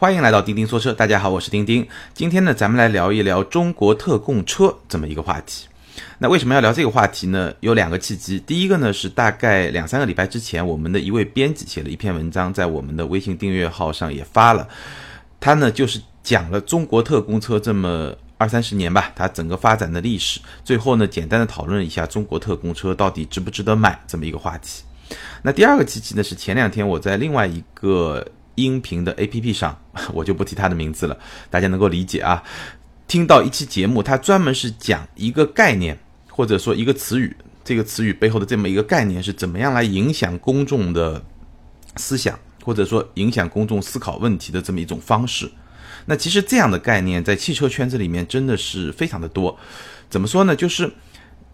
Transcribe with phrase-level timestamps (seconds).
[0.00, 1.86] 欢迎来到钉钉说车，大家好，我是钉钉。
[2.14, 5.68] 今天呢，咱们来聊一聊中国特供车这么一个话题。
[6.16, 7.52] 那为什么要聊这个话题呢？
[7.60, 8.40] 有两个契机。
[8.40, 14.66] 第一个呢，是大概两三个礼拜之前，我们的一位编辑写了一篇文章，在我们的微信订阅号上也发了。
[15.38, 20.40] 他呢，就是讲了中国特供车这么二三十年吧，它整个发展的历史。
[20.64, 24.82] 最后呢，简单的讨论一下中国特供车到底值不值得买这么一个话题。
[25.42, 28.26] 那第二个契机呢，是前两天我在另外一个。
[28.62, 29.78] 音频的 A P P 上，
[30.12, 31.18] 我就不提它的名字了，
[31.48, 32.42] 大家能够理解啊。
[33.06, 41.20] 听到一期节目，它专门是讲一个概念，或者说一个词语，这个词语背后的这么一个概念是怎么样来影响公众的
[41.96, 45.50] 思想，或者说影响公众思考问题的这么一种方式。
[46.06, 49.58] 那其实这样的概念在汽车圈子里面真的是非常的多。
[50.08, 50.54] 怎么说呢？
[50.54, 50.90] 就是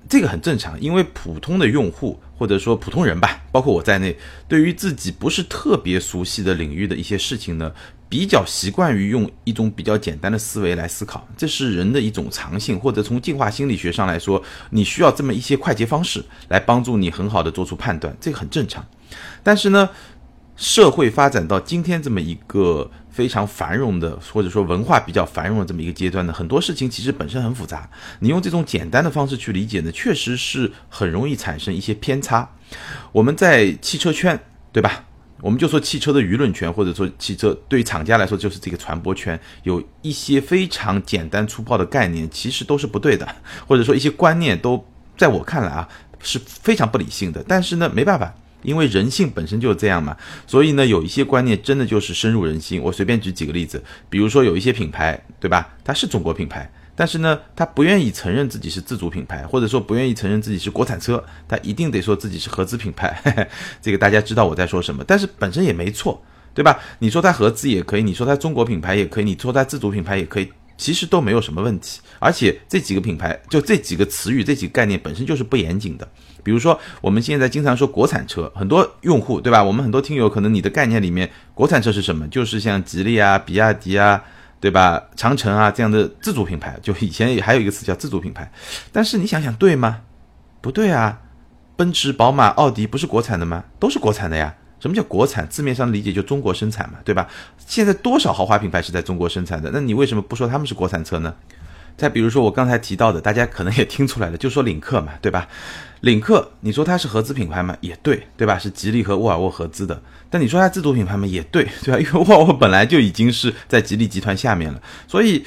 [0.08, 2.20] 这个很正常，因为普通的用户。
[2.38, 4.14] 或者说普通人吧，包括我在内，
[4.46, 7.72] 对于自己不是特别熟悉的领域的一些事情呢，
[8.10, 18.86] 比较习惯于用一种比较简单的思维来思考，这是人的一种常性，或者从进化心理学上来说，你需要这么一些快捷方式来帮助你很好的做出判断，这个很正常。
[19.42, 19.88] 但是呢，
[20.56, 22.90] 社会发展到今天这么一个。
[23.16, 27.88] 非常繁荣的，或者说文化比较繁荣的这么一个阶段呢，很多事情其实本身很复杂。
[28.20, 32.46] 你用这种简单的方式去理解呢，确实是很容易产生一些偏差。
[33.12, 34.38] 我们在汽车圈，
[34.70, 35.06] 对吧？
[35.40, 43.26] 我们就说汽车的舆论圈，或者说汽车对于厂家来说就是这个传播圈，有一些非常简单粗暴的概念，其实都是不对的，
[43.66, 45.88] 或者说一些观念都在我看来啊
[46.20, 47.42] 是非常不理性的。
[47.48, 48.34] 但是呢，没办法。
[48.66, 52.82] 因为人性本身就是这样嘛，所以呢，有一些观念真的就是深入人心。
[52.82, 55.74] 我随便举几个例子，比如说有一些品牌，对吧？
[55.84, 63.48] 它是中国品牌，但是呢，它不愿意承认自己是自主品牌，或者说不愿意承认自己是国产车，它一定得说自己是合资品牌。
[63.80, 66.20] 这个大家知道我在说什么，但是本身也没错，
[66.52, 66.78] 对吧？
[66.98, 70.50] 你说它合资也可以，你说它中国品牌也可以，你说它自主品牌也可以。
[70.76, 76.06] 其实都没有什么问题，而且这几个品牌就这几个词语、这几个概念本身就是不严谨的。
[76.42, 79.64] 比如说，我们现在经常说国产车，很多用户对吧？
[79.64, 82.28] 我们很多听友可能你的概念里面，国产车是什么？
[82.28, 84.22] 就是像吉利啊、比亚迪啊，
[84.60, 85.02] 对吧？
[85.16, 88.50] 长城啊这样的自主品牌，就以前还有一个词叫自主品牌。
[88.92, 90.02] 但是你想想对吗？
[90.60, 91.20] 不对啊，
[91.76, 93.64] 奔驰、宝马、奥迪不是国产的吗？
[93.80, 94.54] 都是国产的呀。
[94.86, 95.46] 什么叫国产？
[95.48, 97.28] 字面上理解就中国生产嘛，对吧？
[97.66, 99.68] 现在多少豪华品牌是在中国生产的？
[99.72, 101.34] 那你为什么不说他们是国产车呢？
[101.96, 105.48] 再比如说我刚才提到的，大家可能也听出来了，就说领克嘛，对吧？
[106.02, 107.76] 领克，你说它是合资品牌吗？
[107.80, 108.56] 也对，对吧？
[108.56, 110.00] 是吉利和沃尔沃合资的。
[110.30, 111.26] 但你说它自主品牌吗？
[111.26, 111.98] 也对，对吧？
[111.98, 115.44] 因为沃尔沃本来就已经是在吉利集团下面了，所以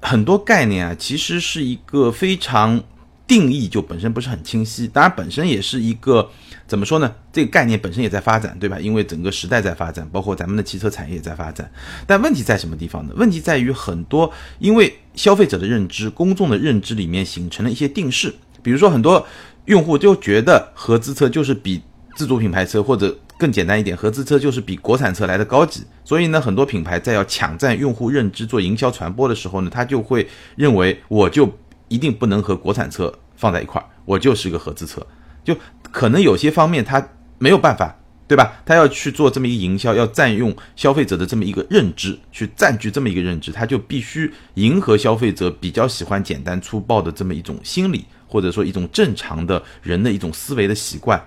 [0.00, 2.82] 很多概念啊，其实是一个非常。
[3.28, 6.28] 定义就本身不是很清晰，当然本身也是一个
[6.66, 7.14] 怎么说呢？
[7.30, 8.80] 这个概念本身也在发展，对吧？
[8.80, 11.70] 因为整个时代在发展，包括咱们的汽车产业也在发展。
[12.06, 13.12] 但问题在什么地方呢？
[13.16, 19.24] 问题在于很多因为消费者的认知、公众的认知里面形成了一些定式，比如说很多
[19.66, 21.82] 用户就觉得合资车就是比
[22.16, 25.82] 自主品牌车，或者更简单一点，合资车就是比国产车来的高级。
[26.02, 31.46] 所以呢，很多品牌在要抢占用户认知、做营销传播的时候呢，他就会认为我就。
[31.88, 35.06] 一定不能和国产车放在一块儿，我就是个合资车，
[35.44, 37.06] 就可能有些方面他
[37.38, 38.52] 没有办法，对吧？
[38.66, 51.22] 他要去做这么一个营销，要占用消费者的这么一个认知，去占据这么一个认知，他就必须迎合消费者比较喜欢简单粗暴的这么一种心理，或者说一种正常的人的一种思维的习惯。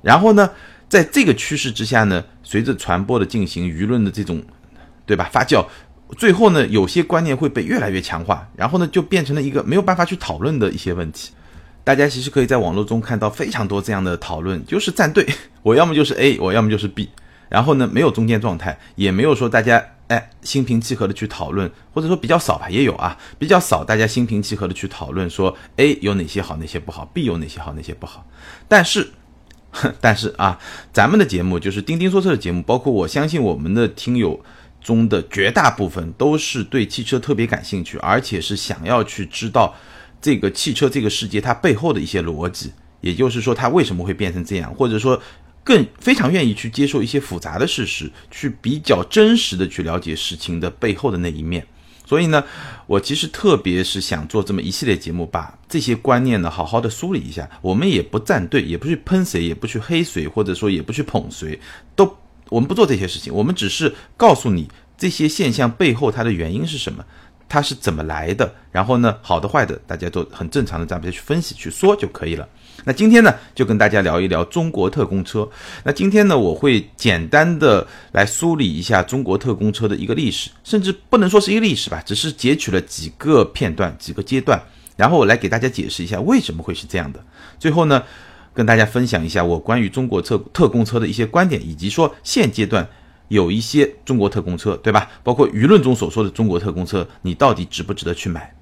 [0.00, 0.50] 然后呢，
[0.88, 4.42] 在这个趋势之下呢，随着传播的进行，舆论的这种，
[5.04, 5.28] 对吧？
[5.30, 5.66] 发酵。
[6.16, 11.32] 最后呢，有些观念会被越来越强化，然后呢，就变成了一个没有办法去讨论的一些问题。
[11.84, 15.26] 大家其实可以在网络中看到非常多这样的讨论，就是站队，
[15.62, 17.08] 我要么就是 A，我要么就是 B，
[17.48, 28.28] 然后呢，没有中间状态，也没有说大家哎心平气和的去讨论，或者说比较少吧，也有啊，比较少大家心平气和的去讨论说 A 有哪些好，哪些不好，B 有哪些好，哪些不好。
[28.68, 29.10] 但是，
[30.00, 30.58] 但是啊，
[30.92, 34.40] 咱们的节目就是钉钉说车的节目，包括我相信我们的听友。
[34.82, 39.74] 中的绝大部分都是对汽车特别感兴趣，而且是想要去知道
[40.20, 45.20] 这个汽车这个世界它背后的一些逻辑，也就是说它为什么会变成这样，或者说
[45.64, 51.64] 更非常愿意去接受一些复杂的事实，去比较真实的去了解事情的背后的那一面。
[52.04, 52.44] 所以呢，
[52.86, 57.48] 我其实特别是想做这么一系列节目，把这些观念呢好好的梳理一下。
[57.62, 61.58] 我们也不站队，也不去喷谁，也不去黑谁，或者说也不去捧谁，
[61.94, 62.16] 都。
[62.52, 64.68] 我们不做这些事情，我们只是告诉你
[64.98, 67.02] 这些现象背后它的原因是什么，
[67.48, 72.46] 它是怎么来的，然后呢，好的坏的，大家都很正常的这样去分析去说就可以了。
[72.84, 75.48] 那今天呢，就跟大家聊一聊中国特供车。
[75.84, 84.60] 那今天呢，我会简单的来梳理一下中国特供车的一个历史，甚至不能说是一个历史吧，只是截取了几个片段、几个阶段，
[84.96, 87.24] 然后我来给大家解释一下为什么会是这样的。
[87.58, 88.02] 最后呢，
[88.54, 92.86] 跟大家分享一下我关于中国特特供车的一些观点，以及说现阶段
[93.28, 95.08] 有一些中国特供车，对吧？
[95.22, 98.54] 包括舆论中所说的中国特供车，你到底值不值得去买？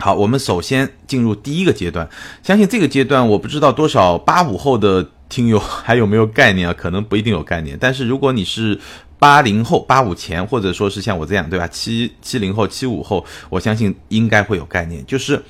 [0.00, 2.08] 好，我们首先进入第一个阶段。
[2.42, 6.74] 相信这个阶段，我不知道多少八五后的听友还有没有概念啊？
[6.76, 7.76] 可能不一定有概念。
[7.80, 8.78] 但是如果你是
[9.18, 11.66] 八零后、八五前，或者说是像我这样，对吧？
[11.66, 15.04] 七七零后、七五后，我相信应该会有概念。
[15.04, 15.42] 就是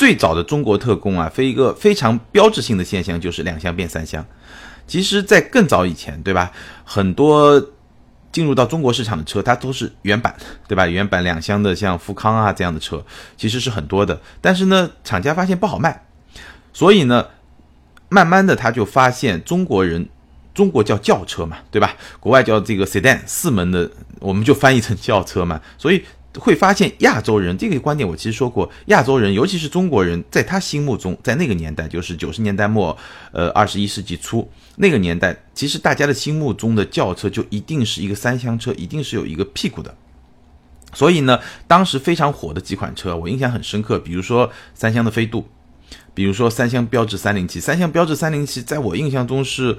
[0.00, 4.24] 最早的中国特供啊，非一个非常标志性的现象就是两厢变三厢。
[4.86, 6.50] 其实，在更早以前，对吧？
[6.84, 7.62] 很多。
[8.32, 10.34] 进入到中国市场的车，它都是原版，
[10.66, 10.86] 对吧？
[10.86, 13.04] 原版两厢的，像富康啊这样的车，
[13.36, 14.18] 其实是很多的。
[14.40, 16.06] 但是呢，厂家发现不好卖，
[16.72, 17.26] 所以呢，
[18.08, 20.08] 慢慢的他就发现中国人，
[20.54, 21.94] 中国叫轿车嘛，对吧？
[22.20, 25.60] 国外叫这个 sedan 四门的，我们就翻译成轿车嘛。
[25.76, 26.04] 所以
[26.38, 32.96] 会发现亚洲人这个观点，我其实说过，亚洲人尤其是中国人，在他心目中，在那个年代，就是九十年代末，
[33.32, 34.48] 呃，二十一世纪初。
[34.76, 39.94] 那个年代，其实大家的心目中的轿车就一定是一个三厢车，一定是有一个屁股的。
[40.92, 43.98] 所以呢，当时非常火的几款车，我印象很深刻。
[43.98, 45.46] 比如说三厢的飞度，
[46.14, 47.60] 比如说三厢标致三零七。
[47.60, 49.76] 三厢标致三零七，在我印象中是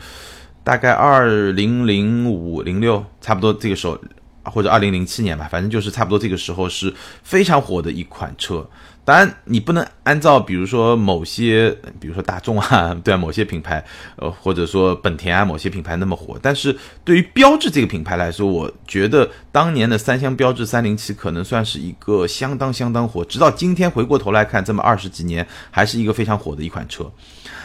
[0.64, 4.00] 大概二零零五零六，差不多这个时候，
[4.44, 6.94] 或者二零零七年吧，反正就是差不多这个时候是
[7.24, 8.68] 非常火的一款车。
[9.04, 13.84] 当然，你不能按照比如说某些，比如说大众啊，对，某些品牌，
[14.16, 16.38] 呃，或者说本田啊，某些品牌那么火。
[16.40, 27.12] 但是对于标致这个品牌来说，我觉得当年的三厢标致三零七可能算是一个相当相当火，直到今天回过头来看，这么二十几年还是一个非常火的一款车。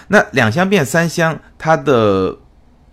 [0.08, 2.34] 那两厢变三厢，它的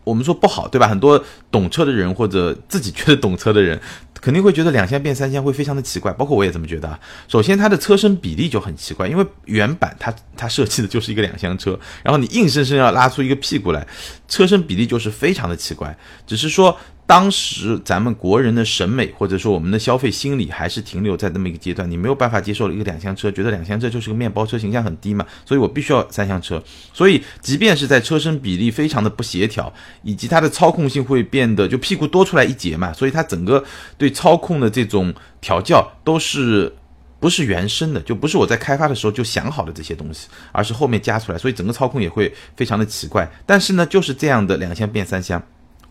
[0.04, 0.88] 我们说不好，对吧？
[0.88, 3.80] 很多懂车的人或者自己觉得懂车的人。
[4.24, 6.98] 肯定会觉得两厢变三厢会非常的奇怪，包括我也这么觉得。
[7.28, 13.86] 首先，它的车身比例就很奇怪，因为原版它它设计的就是一个两厢车，然后你硬生生要拉出一个屁股来，
[14.30, 15.94] 车身比例就是非常的奇怪。
[16.26, 16.78] 只是说。
[17.06, 26.64] 当时咱们国人的审美或者说我们的消费心理还是停留在这么一个阶段，你没有办法接受一个两厢车，觉得两厢车就是个面包车，形象很低嘛，所以我必须要三厢车。
[26.94, 29.72] 所以即便是在车身比例非常的不协调，
[30.02, 33.64] 以及它的操控性会变得就屁股多出来一截嘛，所以它整个
[33.98, 36.74] 对操控的这种调教都是
[37.20, 43.30] 不是原生的，就不是我在开发的时候就想好的这些东西，而是后面加出来，所以整个操控也会非常的奇怪。
[43.46, 45.44] 但是呢，就是这样的两厢变三厢。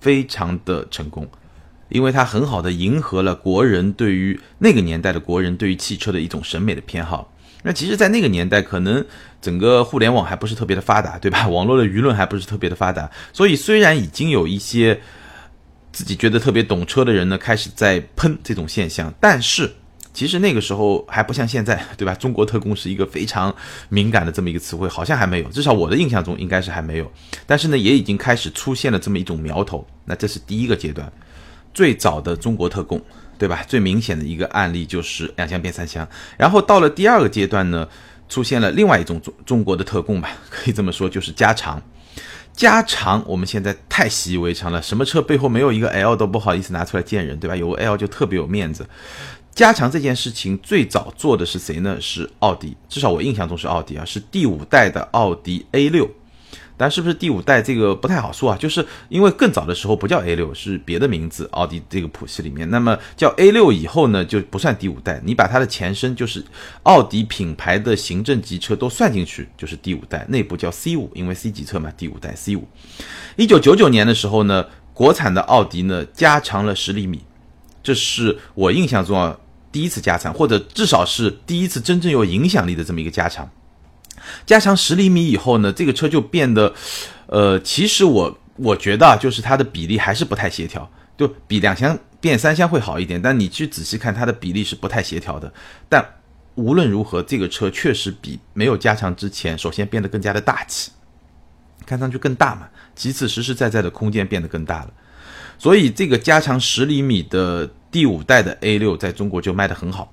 [0.03, 1.27] 非常的成功，
[1.89, 7.33] 因为它很好的迎合了国人对于那个年代的国人对于汽车的一种审美的偏好。
[7.63, 9.05] 那其实，在那个年代，可能
[9.41, 11.47] 整个互联网还不是特别的发达，对吧？
[11.57, 15.01] 网络的舆论还不是特别的发达，所以虽然已经有一些
[15.93, 19.71] 自己觉得特别懂车的人呢，开始在喷这种现象，但是。
[20.12, 22.14] 其实那个时候还不像现在， 对吧？
[22.14, 23.55] 中国特供是一个非常
[23.88, 27.11] 敏感的这么一个词汇，好像还没有，至少我的印象中应该是还没有。
[27.47, 29.87] 但是呢，也已经开始出现了这么一种苗头。
[30.05, 31.11] 那这是第一个阶段，
[31.73, 33.00] 最早的中国特供，
[33.38, 33.64] 对吧？
[33.67, 36.06] 最明显的一个案例就是两厢变三厢。
[36.37, 37.88] 然后到了第二个阶段呢，
[38.29, 41.82] 出现了另外一种中中国的特供吧， 可以这么说，就是加长。
[42.55, 47.56] 加长我们现在太习以为常了，什么车背后没有一个 L 都不好意思拿出来见人，对吧？
[47.56, 48.87] 有个 L 就特别有面子。
[49.55, 51.97] 加强这件事情最早做的是谁呢？
[52.01, 56.11] 是奥迪，至少我印象中是奥迪啊，是第五代的奥迪 A 六。
[56.75, 61.49] 但是不是第五代这个不太好说啊，就是因为更早的时候不叫 A 六，是别的名字。
[61.53, 65.21] 奥迪这个谱系里面，那么叫 A 六以后呢，就不算第五代。
[65.23, 66.43] 你把它的前身就是
[66.85, 70.27] 奥迪品牌的行政级车都算进去，就是第五代。
[70.29, 72.67] 内部叫 C 五，因为 C 级车嘛，第五代 C 五。
[73.37, 77.23] 一九九九年的时候呢，国产的奥迪呢加长了十厘米，
[77.82, 79.39] 这是我印象中啊。
[79.72, 83.48] 第一次加长，或者至少是第一次真正有影响力的这么一个加长，
[84.44, 86.74] 加长十厘米以后呢，这个车就变得，
[87.24, 90.86] 呃，其实我我觉得啊就是它的比例还是不太协调，
[91.17, 95.51] 就比两厢变三厢会好一点，但你去仔细看它的比例是不太协调的。
[95.89, 96.06] 但
[96.55, 100.91] 无论如何，这个车确实比没有加长之前，首先变得更加的大气，
[101.86, 104.93] 看上去更大嘛，其次实实在在的空间变得更大了，
[105.63, 107.71] 所以这个加长十厘米的。
[107.93, 110.11] 第五代的 A 六在中国就卖得很好，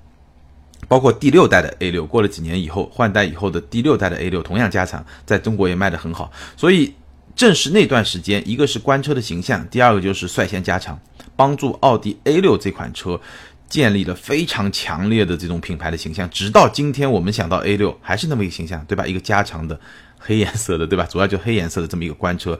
[0.89, 6.29] 包括第六代的 A 六，过了几年以后换代以后的第六代的 A 六同样加长，在中国也卖得很好。
[6.57, 6.93] 所以
[7.37, 10.99] 正是那段时间，一个是官车的形象，第二个就是率先加长，
[11.37, 13.17] 帮助奥迪 A 六这款车
[13.69, 19.07] 建立了非常强烈的这种品牌的形象，直到今天我们想到 A 六还是那么一个形象，对吧？
[19.07, 19.79] 一个加长的
[20.19, 21.05] 黑颜色的，对吧？
[21.09, 22.59] 主要就黑颜色的这么一个官车。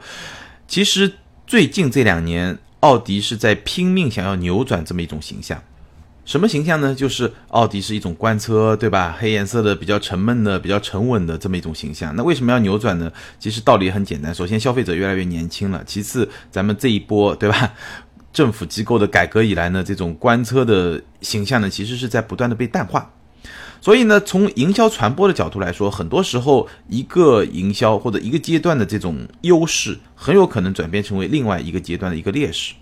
[0.66, 1.12] 其实
[1.46, 5.62] 最近这两年，奥迪是在拼命想要扭转这么一种形象。
[6.24, 6.94] 什么形象呢？
[6.94, 9.16] 就是奥迪是一种官车，对吧？
[9.18, 12.14] 黑颜色的，比较沉闷的，比较沉稳的这么一种形象。
[12.14, 13.10] 那为什么要扭转呢？
[13.38, 14.32] 其实道理很简单。
[14.32, 17.72] 首先，消费者越来越年轻了；其次，咱们这一波，对吧？
[18.32, 23.10] 政府机构的改革以来呢，这种官车的形象呢，其实是在不断的被淡化。
[23.80, 32.74] 所以呢，从营销传播的角度来说，很多时候一个营销或者一个阶段的这种优势，很有可能转变成为另外一个阶段的一个劣势。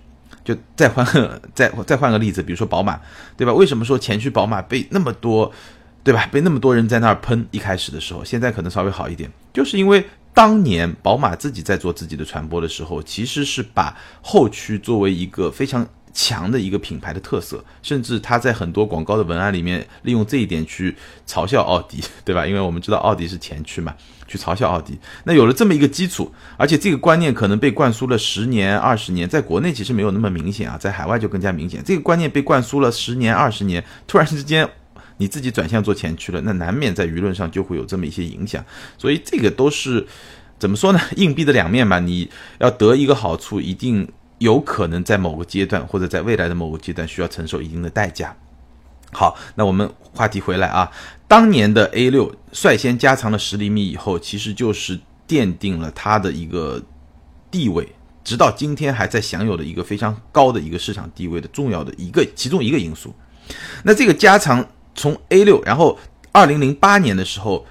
[0.45, 2.99] 就再换个再再换个例子，比如说宝马，
[3.37, 3.53] 对吧？
[3.53, 5.53] 为什么说前驱宝马被那么多，
[6.03, 6.27] 对吧？
[6.33, 7.47] 被那么多人在那儿喷？
[7.51, 10.05] 一开始的时候，现在可能稍微好一点，就是因为。
[10.35, 15.85] 当年宝马自己在做自己的传播的时候，其实是把后驱作为一个非常
[16.21, 20.93] 强的一个品牌的特色，甚至他在很多广告的文案里面利用这一点去
[21.29, 22.45] 嘲笑奥迪，对吧？
[22.45, 23.95] 因为我们知道奥迪是前驱嘛，
[24.27, 24.99] 去嘲笑奥迪。
[25.23, 31.81] 那有了这么一个基础，而且这个观念可能被灌输了十年、二十年，在国内其实没有那么明显啊，在海外就更加明显。
[31.85, 34.69] 这个观念被灌输了十年、二十年，突然之间。
[35.21, 38.65] 你自己转向做前驱了，那难免在舆论上就会有这么一些影响，
[38.97, 40.07] 所以这个都是
[40.61, 41.01] 怎么说呢？
[41.17, 41.99] 硬币的两面吧。
[41.99, 44.09] 你要得一个好处，一定
[44.39, 48.37] 有可能在某个阶段或者在未来的某个阶段需要承受一定的代价。
[49.13, 50.91] 好，那我们话题回来啊，
[51.27, 56.83] 当年的 A 六率先加长了十厘米以后，其实就是奠定了它的一个
[57.51, 57.89] 地位，
[58.25, 63.15] 直到今天还在享有的一个非常高的一个市场地位的重要的一个其中一个因素。
[63.85, 64.67] 那这个加长。
[64.95, 65.97] 从 A 六，然后
[66.33, 67.65] 二零零八年的时候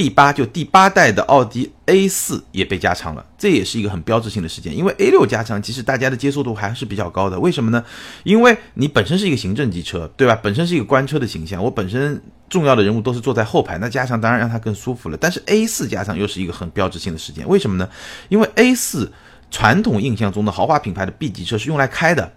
[0.00, 4.74] ，B 八就第八代的奥迪 A 四也被加长了，这也是一个很标志性的事件。
[4.74, 7.38] 因为 A 六加长，其实大家的接受度还是比较高的。
[7.38, 7.84] 为什么呢？
[8.24, 10.34] 因为你本身是一个行政级车，对吧？
[10.42, 15.18] 本身是一个官车的形象，我本身重要的人物都是坐在后排，那加长当然让它更舒服了。
[15.20, 17.86] 但是 A 四加长又是一个很标志性的事件，为什么呢？
[18.30, 19.12] 因为 A 四
[19.50, 22.32] 传统印象中的豪华品牌的 B 级车是用来开的。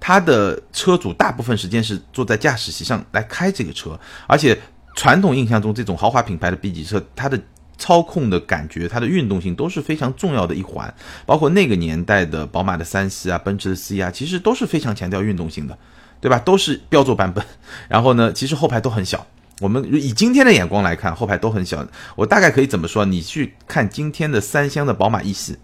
[0.00, 4.58] 它的车主大部分时间是坐在驾驶席上来开这个车，而且
[4.94, 7.40] 传统印象中这种豪华品牌的 B 级车，它的
[7.76, 10.92] 操控的感觉、它的运动性都是非常重要的一环。
[11.26, 15.76] 包括那个年代的宝马的三系啊、奔驰的 C 啊，其实都是非常强调运动性的，
[16.20, 16.38] 对吧？
[16.38, 17.44] 都是标轴版本。
[17.88, 19.26] 然后呢，其实后排都很小。
[19.60, 21.86] 我们以今天的眼光来看，后排都很小。
[22.16, 23.04] 我大概可以怎么说？
[23.04, 25.56] 你去看今天的三厢的宝马一系。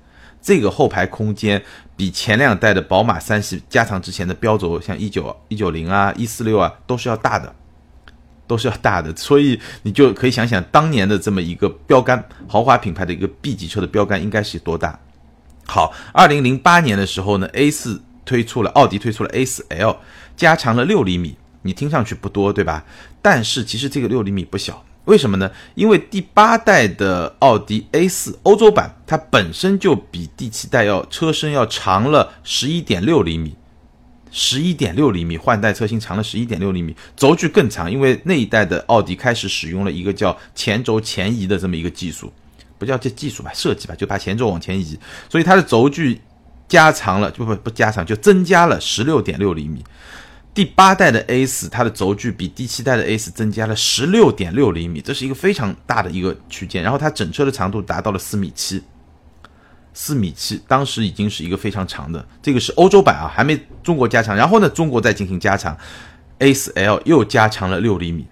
[0.43, 1.63] 这个后排空间
[1.97, 7.55] 比前两代的宝马三系加长之前的标轴，像一九一九零啊、一四六啊，都是要大的，
[8.51, 9.15] 都是要大的。
[9.15, 14.99] 所以你就可以想想，当年的这么一个标杆，豪华品牌的一个 B 级车的标杆应该是多大？
[15.67, 19.99] 好，二零零八年的时候呢，A 四推出了，奥迪推出了 A 四 L，
[20.37, 21.37] 加长了六厘米。
[21.63, 22.85] 你听上去不多，对吧？
[23.23, 24.85] 但是其实这个六厘米不小。
[25.05, 25.51] 为什么呢？
[25.75, 33.55] 因为第八代的奥迪 A4 欧洲版，它本身就比第七代要车身要长了十一点六厘米，
[34.31, 42.33] 十一点六厘米换代车型长了十一点六厘米，轴距更长，因为那一代的奥迪开始使用了一个叫前轴前移的这么一个技术，
[42.79, 46.21] 不叫这技术吧，设计吧，就把前轴往前移，所以它的轴距
[46.69, 49.85] 加长了，就不不加长，就增加了十六点六厘米。
[50.53, 56.83] 第八代的 A 四，它的轴距比第七代的 A 四增加了十六点六厘米，这是一个非常大的一个区间。
[56.83, 58.83] 然后它整车的长度达到了四米七，
[59.93, 62.25] 四米七，当时已经是一个非常长的。
[62.43, 64.37] 这个是欧洲版啊，还没中国加长。
[64.37, 65.77] 然后呢，中国再进行加长
[66.39, 68.27] ，A 四 L 又加长了六厘米，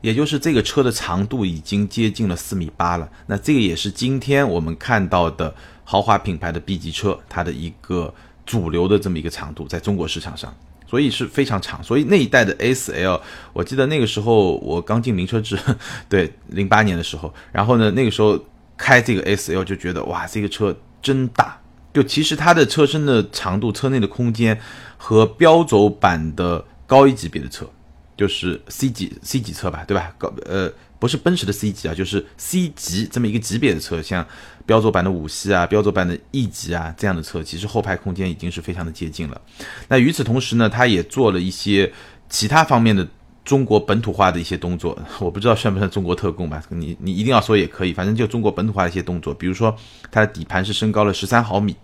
[0.00, 3.08] 也就是这个车的长度已经接近了四米八了。
[3.26, 8.12] 那这个也是今天我们看到的豪华品牌的 B 级车它的一个
[8.46, 10.54] 主流的这么一个长度，在中国市场上。
[10.88, 13.20] 所以是非常长，所以那一代的 S L，
[13.52, 15.56] 我记得那个时候我刚进名车志，
[16.10, 18.36] 对，零八年的时候，然后呢，那个时候
[18.76, 21.60] 开这个 S L 就觉得哇，这个车真大，
[21.92, 24.60] 就其实它的车身的长度、车内的空间
[24.96, 27.68] 和标轴版的高一级别的车，
[28.16, 30.12] 就是 C 级 C 级车吧，对吧？
[30.18, 30.72] 高呃。
[31.00, 34.22] 不是奔驰的 C 级啊，就是 C 级这么一个级别的车，像
[34.66, 39.40] 标轴版的五系啊、标轴版的 E 级啊这样的车，其实后排空间已经是非常的接近了。
[39.88, 41.90] 那与此同时呢，它也做了一些
[42.28, 43.08] 其他方面的
[43.44, 46.62] 中国本土化的一些动作， 我不知道算不算中国特供吧？
[46.68, 49.74] 你你一定要说也可以，反正就中国本土化的一些动作，比如说
[50.10, 51.74] 它的底盘是升高了十三毫米，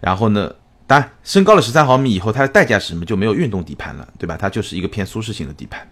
[0.00, 0.52] 然后呢，
[0.86, 3.04] 当然升高了十三毫米以后，它的代价是什么？
[3.04, 4.36] 就没有运动底盘了，对吧？
[4.38, 5.88] 它就是一个偏舒适型的底盘。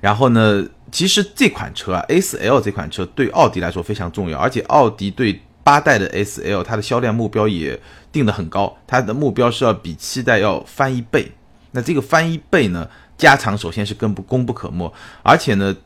[0.00, 0.66] 然后呢？
[0.92, 7.78] 其实这款车啊，A4L 这款车对奥迪来说非常重要，而且奥迪对八代的 S-L 它的销量目标也
[8.12, 11.32] 定得很高，它的目标是要比七代要翻一倍。
[11.72, 14.92] 那这个翻一倍呢，加长首先是更不功不可没，
[15.22, 15.76] 而且呢。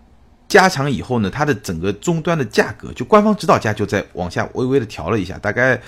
[0.51, 5.81] 加长以后呢，它的整个终端的价格，就官方指导价就在往下微微的调了一下，大概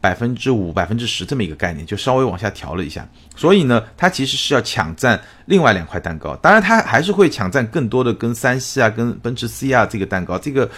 [0.00, 3.06] 百分之五、百分之十这么一个概念，就稍微往下调了一下。
[3.36, 10.38] 所以呢，它其实是要抢占另外两块蛋糕，当然它还是会抢占更多的跟三系啊、跟奔驰 C 啊这个蛋糕。
[10.38, 10.70] 这个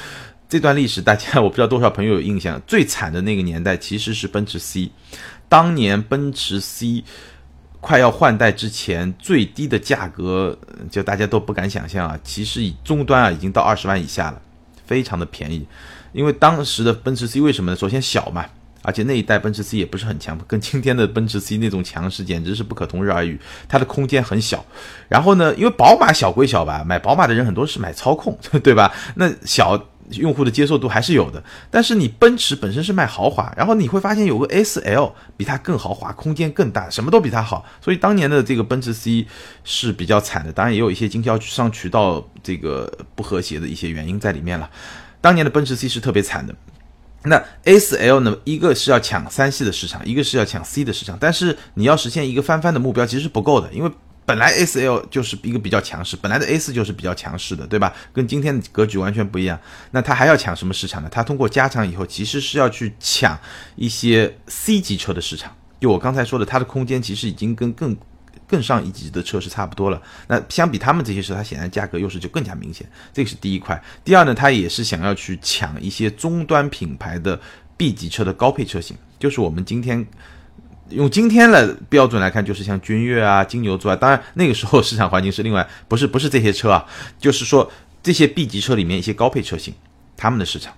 [0.48, 4.90] 这段历史，大家我不知道多少朋友有印象，最惨的那个年代其实是奔驰 C，
[5.48, 7.04] 当年奔驰 C。
[7.80, 10.58] 快要换代之前，最低的价格
[10.90, 12.18] 就大家都不敢想象啊！
[12.24, 14.42] 其实以终端啊，已经到二十万以下了，
[14.84, 15.66] 非常的便宜。
[16.12, 17.76] 因为当时的奔驰 C 为什么呢？
[17.76, 18.44] 首先小嘛，
[18.82, 23.40] 而且那一代奔驰 C 也不是很强，跟今天的奔驰 C 那种强势简直是不可同日而语。
[23.68, 24.64] 它的空间很小，
[25.08, 28.92] 然后呢，因为宝马小归小吧，买宝马的人很多是买操控，对吧？
[29.14, 29.80] 那小。
[30.12, 39.26] 用户的接受度还是有的，但是你奔驰本身是卖豪华，然后你会发现有个 S L 比它更豪华，空间更大，什么都比它好，所以当年的这个奔驰 C
[39.64, 44.70] 是比较惨的，当然也有一些经销商渠道这个不和谐的一些原因在里面了。
[45.20, 46.54] 当年的奔驰 C 是特别惨的，
[47.24, 53.90] 那 S L 呢，一个是要抢三系的市场，一个是要抢 C 的市场，但是你要实现一个翻番的目标其实是不够的，因为。
[54.28, 57.94] 本来 S L 就是一个比较强势，本来的 A 四就是比较强势的，对吧？
[58.12, 59.58] 跟今天的格局完全不一样。
[59.92, 61.08] 那它还要抢什么市场呢？
[61.10, 63.38] 它通过加长以后，其实是要去抢
[63.74, 65.56] 一些 C 级车的市场。
[65.80, 67.96] 就我刚才说的，它的空间其实已经跟更
[68.46, 70.02] 更上一级的车是差不多了。
[70.26, 72.86] 那相比他们这些车，它显然价格优势就更加明显。
[73.14, 73.82] 这个是第一块。
[74.04, 77.40] 第二呢，它也是想要去抢一些终端品牌的
[77.78, 80.06] B 级车的高配车型，就是我们今天。
[80.90, 86.86] 用今天的标准来看，就是像君越啊、金牛座啊，当然那个时候市场环境是另外，不是不是这些车啊，
[87.18, 87.70] 就是说
[88.02, 89.74] 这些 B 级车里面一些高配车型，
[90.16, 90.72] 他们的市场。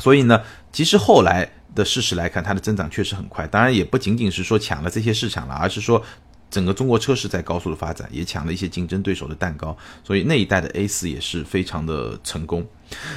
[0.00, 0.40] 所以呢，
[0.72, 3.46] 其实后来的事实来看，它的增长确实很快。
[3.46, 6.02] 当然也不仅仅是说抢了这些市场了，而是说
[6.50, 9.76] 整个中国车市在高速的发展，也抢了一些竞争对手的蛋糕。
[10.04, 12.66] 所以那一代的 A 四也是非常的成功。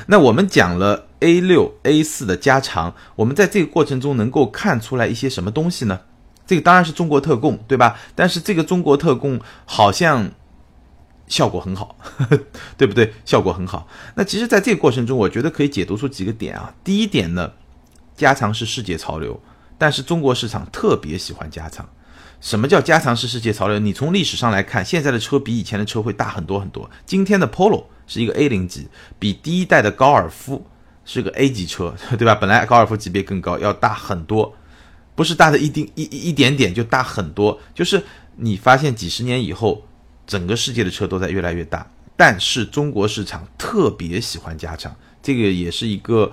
[0.08, 6.00] 那我们讲了 A 六、A 四的加长，我们在这个过程中能够看出来一些什么东西呢？
[6.52, 7.98] 这个当然是中国特供，对吧？
[8.14, 10.30] 但是这个中国特供好像
[11.26, 11.96] 效果很好，
[12.76, 13.14] 对不对？
[13.24, 13.88] 效果很好。
[14.16, 16.74] 那其实，在这个过程中，我觉得可以解读出几个点啊。
[16.84, 17.54] 第一点呢，
[18.18, 19.42] 加长是世界潮流，
[19.78, 21.88] 但是中国市场特别喜欢加长。
[22.42, 23.80] 什么叫加长是世界潮流？
[23.80, 26.92] 你从历史上来看，现在的车比以前的车会大很多很多。
[27.06, 30.68] 今天的 Polo 是一个 A 零级，比第一代的高尔夫
[31.06, 32.36] 是个 A 级车，对吧？
[32.36, 34.54] 本来高尔夫级别更高，要大很多。
[35.22, 38.04] 不是大的一丁一一点点就大很多，就是
[38.38, 39.86] 你发现几十年以后，
[40.26, 41.86] 整个世界的车都在越来越大，
[42.18, 46.32] 但是中国市场特别喜欢加长，这个也是一个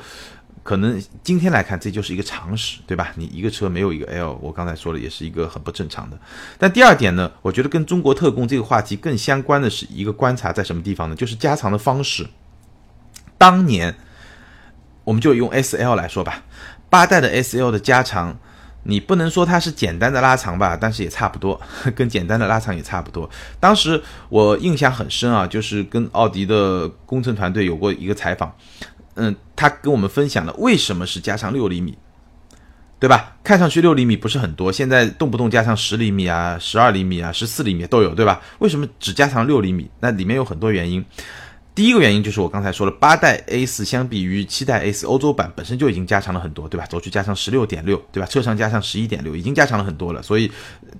[0.62, 3.12] 可能今天来看这就是一个常识，对吧？
[3.16, 6.18] 你一个车没有一个 L，我刚才说了也是一个很不正常的。
[6.56, 11.14] 但第二点呢，我觉得跟中国特供这个话题更相关的是一个观察在什么地方呢？
[11.14, 12.26] 就是加长的方式。
[13.36, 13.94] 当年
[15.04, 16.42] 我们就用 S L 来说吧，
[16.88, 18.38] 八代的 S L 的加长。
[18.84, 21.60] 你不能说它是简单的拉长吧，但是也差不多，
[21.94, 23.28] 跟简单的拉长也差不多。
[23.60, 28.54] 当时我印象很深啊，就是跟奥迪的工程团队有过一个采访，
[29.14, 31.98] 嗯，他跟我们分享了为什么是加长六厘米，
[32.98, 33.36] 对吧？
[33.44, 38.40] 看上去六厘米不是很多，现在动不动加长十厘米啊、十二厘米啊、十四厘米都有，对吧？
[38.60, 39.90] 为什么只加长六厘米？
[40.00, 41.04] 那里面有很多原因。
[41.78, 46.84] 第一个原因就是我刚才说了，八代 A 四相比于七代 A 四欧洲版本身就已经加长了很多，对吧？
[46.86, 48.26] 轴距加长十六点六，对吧？
[48.26, 50.50] 车长加上十一点六，已经加长了很多了，所以，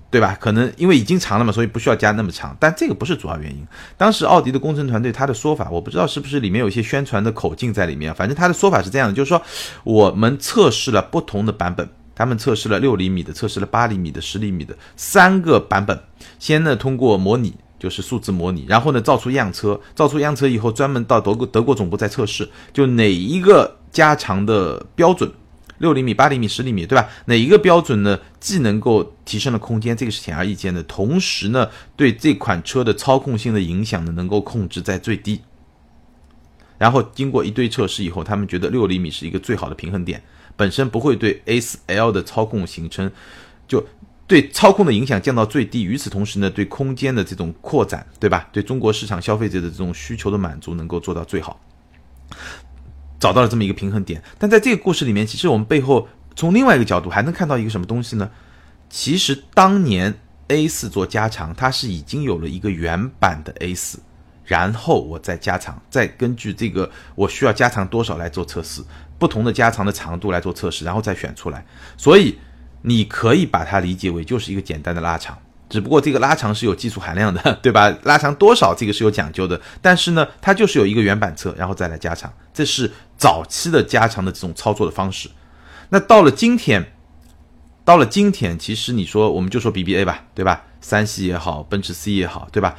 [0.09, 0.37] 对吧？
[0.39, 2.55] 可能因为已经长了嘛，所以不需要加那么长。
[2.61, 3.67] 但这个不是主要原因。
[3.97, 9.41] 当时奥迪的工程团队他的说法，我不知道是不是里面有一些宣传的口径在里面，反正他的说法是这样的，就是说
[9.83, 15.99] 我们测试了不同的版本，他们测试了六厘米的，测试了八厘米的，十厘米的三个版本，
[16.39, 17.53] 先呢通过模拟。
[17.79, 25.31] 就是数字模拟，然后呢，造出样车，造出样车以后，专门到德国德国总部再测试，就哪一个加长的标准，
[25.77, 27.07] 六厘米、八厘米、十厘米，对吧？
[27.25, 35.39] 哪一个标准呢，既能够提升了空间，这个是显而易见的，同时呢，对这款车的操控性的影响呢，能够控制在最低。
[36.77, 40.21] 然后经过一堆测试以后，他们觉得六厘米是一个最好的平衡点，
[40.57, 43.09] 本身不会对 A S L 的操控形成
[43.67, 43.85] 就。
[44.29, 48.47] 对操控的影响降到最低，与此同时呢，对空间的这种扩展，对吧？
[48.51, 51.59] 对中国市场消费者的这种需求的满足能够做到最好，
[53.19, 54.21] 找到了这么一个平衡点。
[54.37, 58.29] 但在这个故事里面，其实我们背后从另外一个角度还能看到一个什么东西呢？
[58.87, 60.13] 其实当年
[60.49, 63.99] A 四做加长，它是已经有了一个原版的 A 四，
[64.45, 68.83] 然后我再加长，再根据这个我需要加长多少来做测试，
[69.17, 71.65] 不同的加长的长度来做测试，然后再选出来。
[71.97, 72.37] 所以。
[72.81, 75.37] 你可以把它理解为就是一个简单的拉长，
[75.69, 77.93] 只不过这个拉长是有技术含量的， 对吧？
[78.03, 85.29] 拉长多少这个是有讲究的，但是呢，它就是有一个原版车，然后再来加长，这是早期的加长的这种操作的方式。
[85.89, 86.93] 那到了今天，
[87.83, 90.63] 到了今天，其实你说我们就说 BBA 吧，对吧？
[90.79, 92.75] 三系也好，奔驰 C 也好，对吧？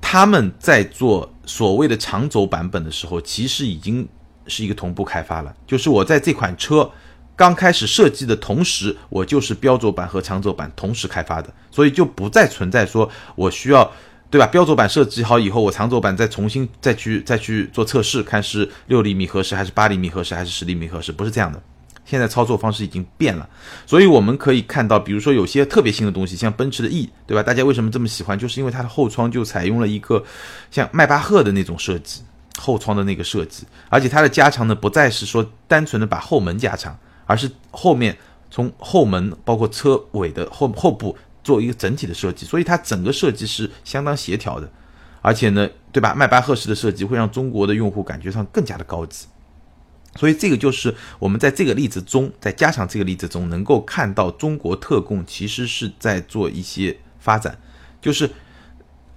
[0.00, 4.06] 他们在做所谓的长轴版本的时候，其实已经
[4.46, 6.90] 是一个同步开发了，就是我在这款车。
[7.38, 13.88] 刚开始设计的同时，我就是标轴版和长轴版同时开发的，所以就不再存在说我需要，
[14.28, 14.46] 对吧？
[14.48, 21.62] 标轴版设计好以后，我长轴版再重新再去再去做测试，看是六厘米合适还是八厘米合适还是十厘米合适，不是这样的。
[22.04, 23.48] 现在操作方式已经变了，
[23.86, 27.42] 所以我们可以看到，比如说有些特别新的东西，像奔驰的 E，对吧？
[27.44, 28.36] 大家为什么这么喜欢？
[28.36, 30.24] 就是因为它的后窗就采用了一个
[30.72, 32.22] 像迈巴赫的那种设计，
[32.58, 36.98] 后窗的那个设计，而且它的加长呢，不再是说单纯的把后门加长。
[37.28, 38.16] 而是后面
[38.50, 41.14] 从后门包括车尾的后后部
[41.44, 44.68] 做一个整体的设计，所以它整个设计是相当协调的，
[45.20, 46.14] 而且呢，对吧？
[46.14, 49.26] 迈巴赫式的设计会让中国的用户感觉上更加的高级，
[50.16, 57.56] 所以这个就是我们在这个例子中，在加强这个例子中能够看到中国特供其实是在做一些发展，
[58.00, 58.28] 就是。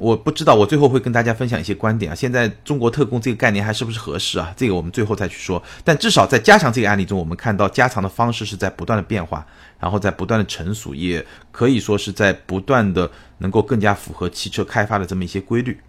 [0.01, 2.15] 我不知道，我最后会跟大家分享一些观点啊。
[2.15, 4.51] 现在中国特供这个概念还是不是合适啊？
[4.57, 5.61] 这个我们最后再去说。
[5.83, 9.45] 但至少在加强这个案例中，我们看到加长的方式是在不断的变化，
[9.79, 15.79] 然后在不断的成熟，也可以说是在不断的能够更加符合汽车开发的这么一些规律。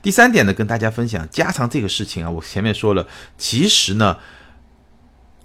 [0.00, 4.16] 第三点呢，跟大家分享加长这个事情啊，我前面说了，其实呢，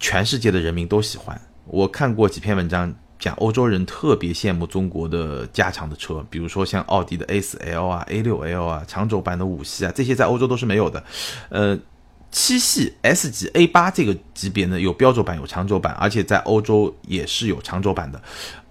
[0.00, 1.38] 全世界的人民都喜欢。
[1.66, 2.94] 我看过几篇文章。
[3.18, 11.02] 讲欧洲人特别羡慕中国的加长的车，比如说像奥迪的 A4L 啊、A6L 啊、长轴版的五系啊，这些在欧洲都是没有的。
[11.48, 11.76] 呃，
[12.30, 18.22] 七系 S 级 A8 这个级别呢，有标轴版有长轴版，而且在欧洲也是有长轴版的。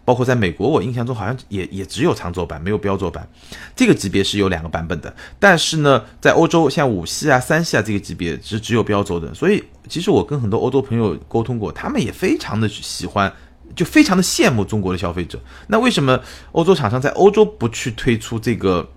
[0.05, 3.27] 包括在美国，我印象中好像也也只有长轴版，没有标轴版。
[3.75, 9.33] 这个级别是有两个版本的，但是呢，在欧洲像五系啊、三系啊这个级别是只有标轴的。
[9.33, 13.29] 所以，其实我跟很多欧洲朋友沟通过，他们也非常的喜欢。
[13.77, 16.19] 就非常的羡慕中国的消费者，那为什么
[16.51, 18.89] 欧洲厂商在欧洲不去推出这个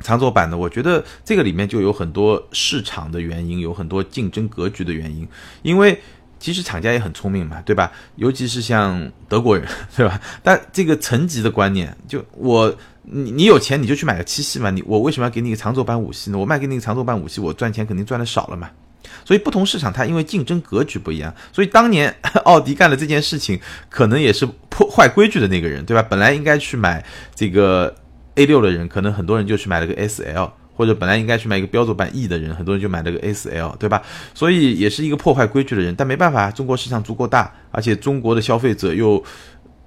[0.00, 0.56] 长轴版呢？
[0.56, 5.26] 我觉得这个里面就有很多市场的原因，有很多竞争格局的原因。
[5.62, 6.00] 因为
[6.38, 7.90] 其实厂家也很聪明嘛，对吧？
[8.14, 9.66] 尤其是像德国人，
[9.96, 10.20] 对吧？
[10.42, 16.38] 但这个层级的观念，就我你你有钱你就去买个七系嘛，你我为什么要给你一个长轴版五系呢？
[16.38, 18.70] 我卖给你一个长轴版五系，我赚钱肯定赚的少了嘛。
[19.24, 22.14] 所以不同市场，它因为竞争格局不一样，所以当年
[22.44, 26.02] 奥迪干了这件事情，可能也是破坏规矩的那个人，对吧？
[26.02, 27.94] 本来应该去买这个
[28.34, 34.02] A 六的人，可能很多人就去买了个 S L，或者本来应该去买一个标准版 E 的人，很多人就买了个 S L，对吧？
[34.34, 39.22] 所以也是一个破坏规矩的人，但没办法，中国市场足够大，而且中国的消费者又，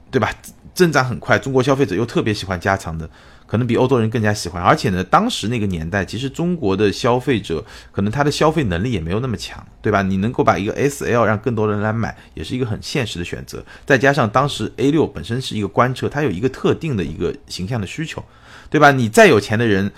[0.10, 0.32] 对吧？
[0.73, 3.10] 增长很快，中国消费者又特别喜欢加长的。
[3.49, 10.03] 可能比欧洲人更加喜欢，而且呢，当时那个年代，其实中国的消费者可能他的消费能力也没有那么强，对吧？
[10.03, 13.65] 你能够把一个 S L 让更多人来买，也是一个很现实的选择。
[13.88, 18.23] 再加上当时 A 六本身是一个官车，它有一个特定的一个形象的需求，
[18.69, 18.91] 对吧？
[18.91, 19.91] 你再有钱的人，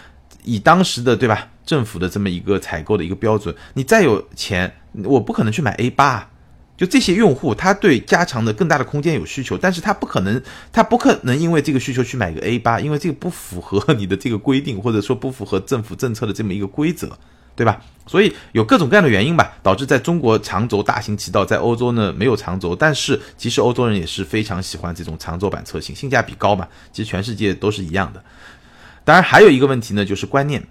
[0.45, 6.30] 以当时的对吧政府的这么一个采购的一个标准，你再有钱，我不可能去买 A 八。
[6.81, 10.41] 就这些用户，他对加长的更大的空间有需求，但是他不可能，
[10.71, 17.15] 他不可能因为这个需求去买个 A 八，因为这个不符合 你的这个规定，或者说不符合政府政策的这么一个规则，
[17.55, 17.79] 对吧？
[18.07, 28.23] 所以有各种各样的原因吧，导致在中国长轴大行其道，在欧洲呢没有长轴，但是其实欧洲人也是非常喜欢这种长轴版车型，性价比高嘛，其实全世界都是一样的。
[29.05, 30.67] 当然还有一个问题呢，就是观念，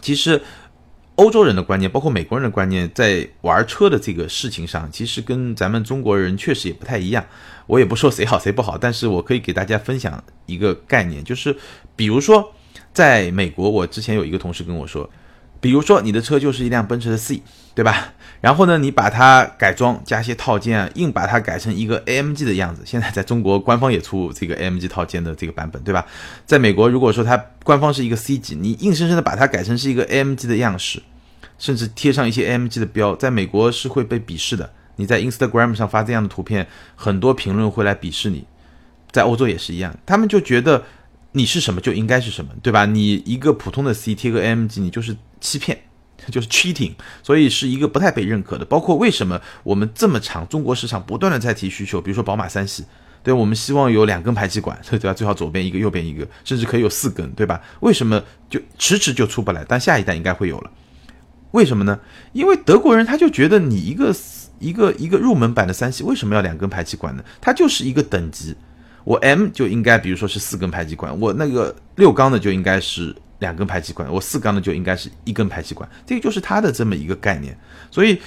[0.00, 0.40] 其实。
[1.20, 7.22] 欧洲人的观念，包括美国人的观念，在玩车的这个事情上，其实跟咱们中国人确实也不太一样。
[7.66, 11.54] 我也不说谁好谁不好，但是我可以给大家分享一个概念，就是
[11.94, 12.50] 比如说，
[12.94, 15.08] 在美国，我之前有一个同事跟我说。
[15.60, 17.42] 比如说，你的车就是一辆奔驰的 C，
[17.74, 18.14] 对吧？
[18.40, 22.80] 然后呢，你把它改装，加些套件，硬把它改成一个 AMG 的样子。
[22.86, 26.06] 现在在中国官方也出这个 AMG 套件的这个版本，对吧？
[26.46, 31.02] 在美国，如果说它官方是一个 C 级，你硬生生的把它改成是一个 AMG 的样式，
[31.58, 34.70] 甚至贴上一些 AMG 的标，在美国是会被鄙视的。
[34.96, 38.46] 你在 Instagram 上发这样的图片，很多评论会来鄙视你。
[39.10, 40.82] 在欧洲也是一样，他们就觉得
[41.32, 42.86] 你是什么就应该是什么，对吧？
[42.86, 45.16] 你一个普通的 C 贴个 AMG，你就是。
[45.42, 45.80] 欺骗
[46.30, 48.64] 就是 cheating，所以是一个不太被认可的。
[48.66, 52.84] 包括为什么我们这么长，中国市场不断的在提需求，比如说宝马三系，
[53.22, 55.14] 对我们希望有两根排气管，对吧？
[55.14, 57.58] 最好左边一个，右边一个，甚至可以有四根，对吧？
[57.80, 59.64] 为什么就迟迟就出不来？
[59.66, 60.70] 但下一代应该会有了。
[61.52, 61.98] 为什么呢？
[62.34, 64.14] 因为德国人他就觉得你一个
[64.58, 67.24] 一个一个入门版的三系为什么要两根排气管呢？
[67.40, 68.54] 它就是一个等级。
[69.04, 77.56] 我 M 就应该比如说是四根排气管，我那个六缸的就应该是两根排气管，我四缸的就应该是一根排气管，这个就是它的这么一个概念。
[77.90, 78.18] 所以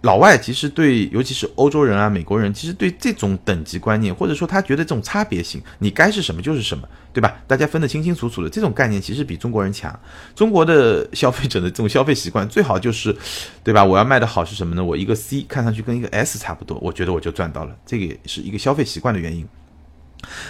[0.00, 7.40] 老外其实对，尤其是欧洲人啊、美国人，其实对这种等级观念，或者说他觉得这种差别性，你该是什么就是什么，对吧？
[7.46, 9.96] 大家分得清清楚楚的，这种概念其实比中国人强。
[10.34, 13.16] 中国的消费者的这种消费习惯，最好就是，
[13.62, 13.84] 对吧？
[13.84, 14.82] 我要卖的好是什么呢？
[14.82, 17.76] 我一个 C 看上去跟一个 S 差不多，我觉得我就赚到了。
[17.86, 19.46] 这个也是一个消费习惯的原因。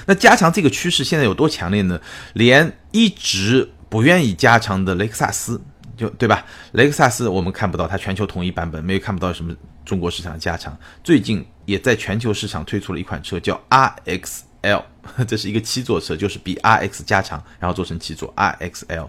[0.06, 2.00] 那加强这个趋势现在有多强烈呢？
[2.34, 5.60] 连一直不愿意加强的雷克萨斯，
[5.96, 6.44] 就对吧？
[6.72, 9.54] 雷克萨斯我们看不到它全球统一版本，没有看不到什么
[9.84, 10.76] 中国市场加强。
[11.02, 14.82] 最近也在全球市场推出了一款车叫 RXL，
[15.26, 19.08] 这是一个七座车，就是比 RX 加长，然后做成七座 RXL。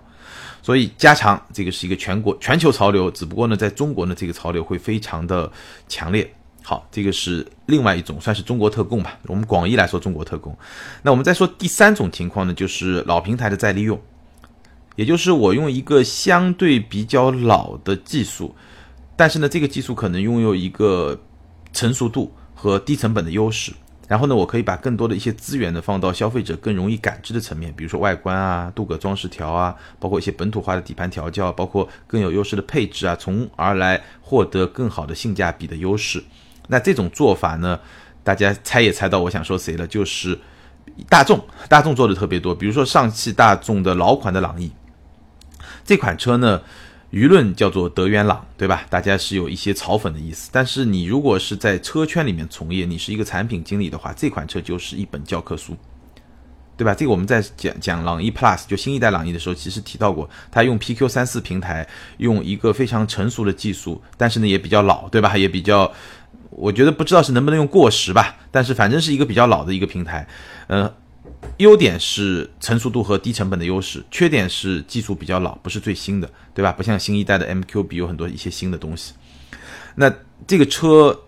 [0.61, 5.51] 所以加长这个是一个全国全球潮流，只不过呢，在中国呢，这个潮流会非常的
[5.87, 6.33] 强烈。
[6.65, 9.19] 好，这个是另外一种，算是中国特供吧。
[9.27, 10.57] 我们广义来说，中国特供。
[11.01, 14.01] 那我们再说第三种情况呢，就是老平台的再利用，
[14.95, 18.55] 也就是我用一个相对比较老的技术，
[19.17, 21.19] 但是呢，这个技术可能拥有一个
[21.73, 23.73] 成熟度和低成本的优势。
[24.07, 36.23] 然后呢，我可以把更多的一些资源呢放到消费者更容易感知的层面，比如说外观啊、镀铬装饰条啊，包括一些本土化的底盘调教，包括更有优势的配置啊，从而来获得更好的性价比的优势。
[36.67, 37.79] 那这种做法呢，
[38.23, 40.39] 大家猜也猜到我想说谁了，就是
[41.09, 41.43] 大众。
[41.67, 44.71] 大众做的特别多，比如说上汽大众的老款的朗逸，
[45.83, 46.61] 这款车呢，
[47.11, 48.85] 舆论叫做德源朗，对吧？
[48.89, 50.49] 大家是有一些嘲讽的意思。
[50.53, 55.75] 但是你如果是在车圈里面从业，你是一个产品经理的话，这款车就是一本教科书，
[56.77, 56.93] 对吧？
[56.93, 65.37] 这个我们在讲讲朗逸 Plus 就新一代朗逸的时候，其实提到过，它用 PQ 三四平台，用一个非常成熟的技术，但是呢也比较老，对吧？
[65.37, 65.91] 也比较。
[66.55, 70.27] 我觉得不知道是能不能用过时吧，但是反正是一个比较老的一个平台，
[70.67, 70.93] 呃，
[71.57, 76.71] 优点是成熟度和低成本的优势，缺点是技术比较老，不是最新的，对吧？
[76.71, 79.13] 不像新一代的 MQB 有很多一些新的东西。
[79.95, 80.13] 那
[80.47, 81.19] 这个车。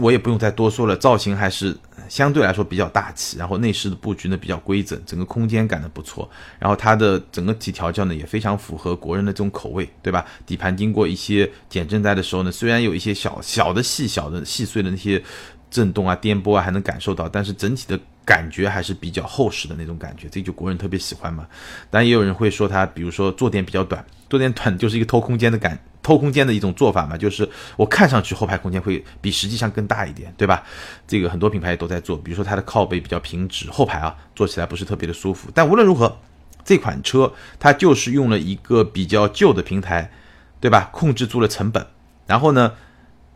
[0.00, 1.76] 我也不用再多说了，造型还是
[2.08, 6.28] 相对来说比较大气，然后内饰的布局呢比较规整，整个空间感呢不错，
[6.58, 10.24] 然后它的整个体调教呢也非常符合国人的这种口味，对吧？
[10.46, 15.22] 底盘经过一些减震带的时候呢，虽然有一些小小的细小的细碎的那些
[15.70, 21.46] 震动啊、颠簸啊还能感受到，但是整体的感觉还是比较厚实的那种感觉，这就国人特别喜欢嘛。
[21.90, 25.78] 当然也有人会说它，比如说坐垫比较短，坐垫短就是一个偷空间的感。
[26.02, 30.64] 偷空间的一种做法嘛，就是我看上去后排空间会比实际上更大一点，对吧？
[31.06, 35.48] 这个很多品牌也都在做，比如说它的靠背比较平直，后排啊坐起来不是特别的舒服。
[35.54, 36.18] 但无论如何，
[36.64, 40.10] 这款车它就是用了一个比较旧的平台，
[40.58, 40.90] 对吧？
[40.92, 41.86] 控制住了成本，
[42.26, 42.72] 然后呢，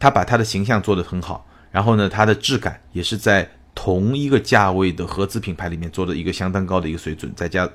[0.00, 7.68] 它把它的形象做得很好，然后呢，它的质感也是在同一个价位的合资品牌里面做的一个相当高的一个水准，再加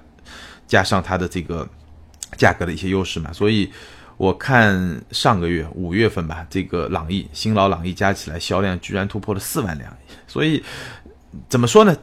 [0.68, 1.66] 加上它的这个
[2.38, 3.72] 价格的一些优势嘛，所以。
[4.18, 9.92] 我看上个月五月份吧，这个朗逸新老朗逸加起来销量居然突破了四万辆，
[10.28, 10.64] 所以
[11.50, 11.96] 怎么说呢？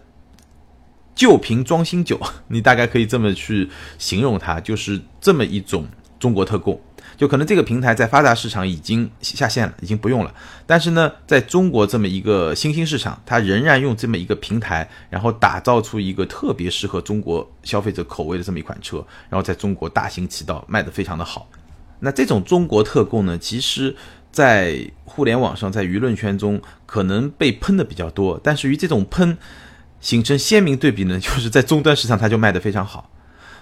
[1.14, 3.68] 旧瓶装新酒，你大概可以这么去
[3.99, 5.85] 形容它，就是这么一种
[6.21, 6.81] 中国特供。
[7.16, 10.33] 就可能这个平台在发达市场已经下线了，已经不用了，
[10.64, 21.49] 但是呢，在中国这么一个新兴市场，它仍然用这么一个平台，然后打造出一个特别适合中国消费者口味的这么一款车，然后在中国大行其道，卖得非常的好。
[22.01, 23.97] 那这种中国特供呢，其实，
[24.31, 28.41] 在互联网上，在舆论圈中，可能被喷的比较多。
[28.43, 29.37] 但是与这种喷
[30.01, 33.11] 形成鲜明对比呢， 就是在终端市场它就卖得非常好。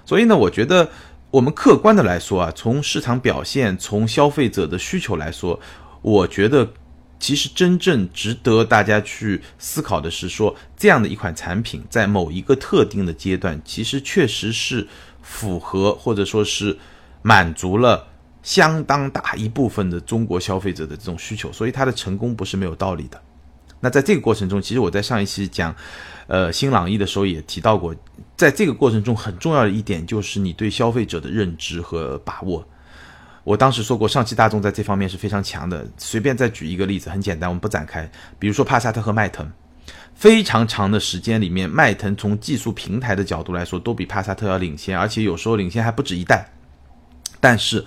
[0.05, 0.90] 所以呢，我觉得
[1.31, 5.59] 我们客观的来说啊，从市场表现，从消费者的需求来说，
[6.03, 6.70] 我觉得
[7.18, 14.87] 其实真正值得大家去思考的是，说这样的一款产品在某一个特定的阶段，其实确实是
[15.22, 16.77] 符合或者说是
[17.22, 18.09] 满足了。
[18.46, 23.20] 相当大一部分的中国消费者的这种需求，所以它的成功不是没有道理的。
[23.80, 25.74] 那在这个过程中，其实我在上一期讲，
[26.28, 27.92] 呃，新朗逸的时候也提到过，
[28.37, 32.64] 在这个过程中很重要的一点就是你对消费者的认知和把握。
[33.42, 35.85] 我当时说过，上汽大众在这方面是非常强的。
[35.96, 38.09] 随便再举一个例子，很简单，我们不展开。
[38.38, 39.50] 比如说帕萨特和迈腾，
[40.14, 46.48] 非常长的时间里面，迈腾从技术平台的角度来说，都比帕萨特要领先，而且有时候领先还不止一代。
[47.40, 47.85] 但是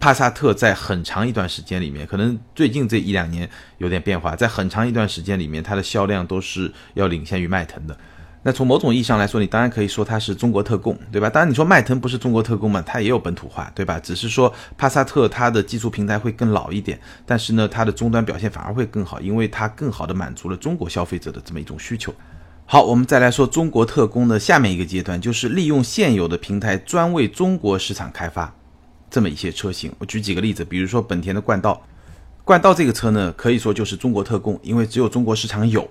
[0.00, 7.94] 帕萨特在很长一段时间里面，可能最近这一两年有点变化，在很长一段时间里面，它的销量都是要领先于迈腾的。
[8.42, 11.28] 那从某种意义上来说，你当然可以说它是中国特供，对吧？
[11.28, 14.00] 当然你说迈腾不是中国特供嘛，它也有本土化，对吧？
[14.00, 22.14] 只是说帕萨特它的技术平台会更老一点，但是呢，它的终端表现反而会更好，因为它更好的满足了中国消费者的这么一种需求。
[22.64, 28.54] 好，我们再来说中国特供的下面一个阶段，就是利用现有的平台专为中国市场开发
[29.10, 29.92] 这么一些车型。
[29.98, 31.84] 我举几个例子，比如说本田的冠道，
[32.44, 35.90] 冠道这个车呢，可以说就是中国特供，因为只有中国市场有。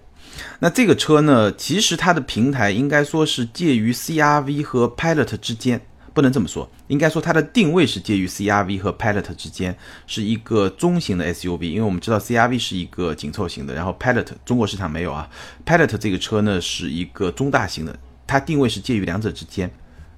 [0.60, 5.82] 那这个车呢，其实它的平台应该说是介于 CRV 和 Pilot 之间。
[6.12, 11.70] 不能这么说，应该说它的定位是介于 CRV 和 Pilot 之间，是一个中型的 SUV。
[11.70, 15.30] 因为我们知道 CRV 是一个紧凑型的，然后 Pilot 中国市场没有啊
[15.66, 19.72] ，Pilot 这个车呢是一个中大型的，它定位是介于两者之间。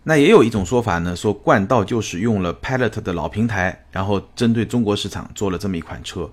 [0.03, 6.29] 那也有一种说法呢，说冠道就是用了 Pilot 的老平台，然后针对中国市场做了这么一款车。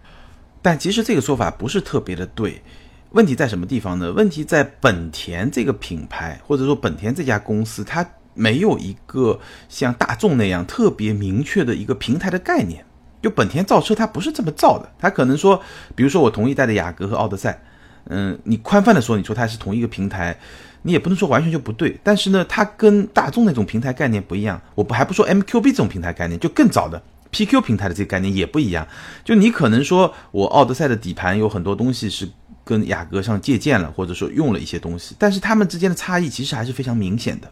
[0.62, 2.62] 但其实这个说法不是特别的对。
[3.10, 4.12] 问题在什么地方呢？
[4.12, 8.06] 问题在本田这个品牌，或者说本田这家公司，它。
[8.34, 12.84] 没有一个像大众那样特别明确的一个平台的概念。
[13.20, 14.88] 就本田造车，它不是这么造的。
[14.96, 15.60] 它可能说，
[15.96, 17.60] 比如说我同一代的雅阁和奥德赛，
[18.04, 20.38] 嗯，你宽泛的说，你说它是同一个平台，
[20.82, 21.98] 你也不能说完全就不对。
[22.02, 24.60] 但是呢，它跟大众那种平台概念不一样。
[24.74, 28.86] 我不还不说 MQB 这种平台概念，就更早的 PQ 平台的这个概念也不一样。
[29.24, 32.28] 就你可能说我奥德赛的底盘有很多东西是
[32.64, 37.50] 跟雅阁上借鉴了，或者说用了一些东西，但是它们之间的差异其实还是非常明显的。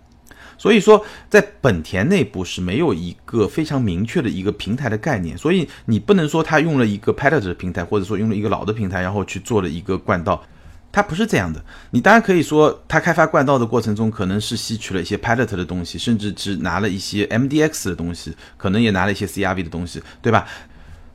[0.58, 10.42] 所以说，在本田内部是没有一个非常明确的一个平台的概念，所以你不能说他用了一个 Pilot 的平台，或者说用了一个老的平台，然后去做了一个冠道，
[10.90, 11.62] 它不是这样的。
[11.90, 20.46] 你当然可以说，它开发冠道的过程中，可能是吸取了一些 Pilot 的东西，甚至是拿了一些 MDX 的东西，可能也拿了一些 CRV 的东西，对吧？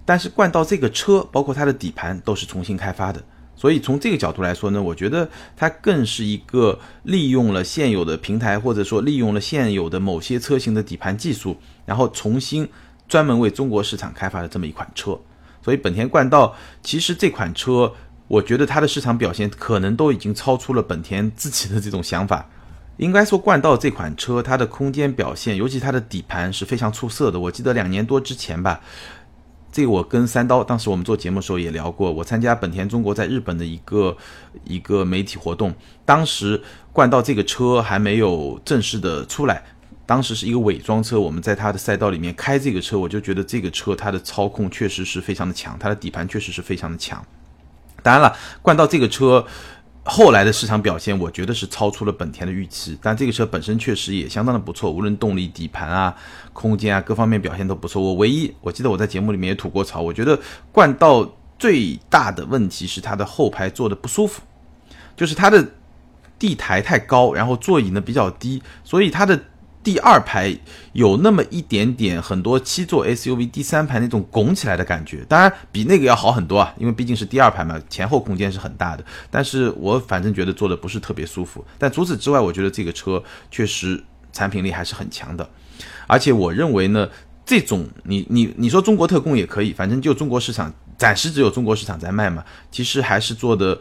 [0.05, 3.23] 但是冠道这个车，包括它的底盘，都是重新开发的。
[3.55, 11.55] 所以从这个角度来说呢，我觉得它更是一个利用了现有的平台，或者说利用了现有的某些车型的底盘技术，
[11.85, 12.67] 然后重新
[13.07, 15.19] 专门为中国市场开发的这么一款车。
[15.63, 17.93] 所以本田冠道其实这款车，
[18.31, 22.47] 我觉得它的市场表现可能都已经超出了本田自己的这种想法。
[22.95, 27.37] 应该说冠道这款车它的空间表现，尤其它的底盘是非常出色的。
[27.37, 28.79] 我记得两年多之前吧。
[29.69, 34.15] 这个我跟三刀当时我们做节目的时候也聊过，我参加本田中国在日本的一个
[34.63, 35.73] 一个媒体活动，
[36.05, 36.61] 当时
[36.93, 39.61] 冠道这个车还没有正式的出来，
[40.05, 47.21] 当时是一个伪装车，我们在它的赛道里面开这个车，我就觉得这个车它的操控确实是非常的强，它的底盘确实是非常的强。
[48.01, 49.45] 当然了，冠道这个车。
[50.03, 56.15] 后来的市场表现，我觉得是超出了本田的预期，但这个车本身确实也相当的不错，无论动力、底盘啊、
[56.53, 58.01] 空间啊各方面表现都不错。
[58.01, 60.37] 我唯一我记得我在节目里面也吐过槽，我觉得
[60.71, 64.41] 冠道最大的问题是它的后排坐的不舒服，
[65.15, 65.63] 就是它的
[66.39, 69.39] 地台太高，然后座椅呢比较低，所以它的。
[69.83, 70.55] 第二排
[70.93, 79.03] 有那么一点点，很多七座 SUV 第三排那种拱起来的感觉，当然比那个要好很多啊，因为毕竟是第二排嘛，前后空间是很大的。
[79.31, 81.65] 但是我反正觉得坐的不是特别舒服。
[81.79, 85.49] 但除此之外，我觉得这个车确实产品力还是很强的。
[86.05, 87.09] 而且我认为呢，
[87.43, 93.79] 这种你你你说中国特供也可以，反正就中国市场暂时只有中国市场在卖嘛，其实还是做的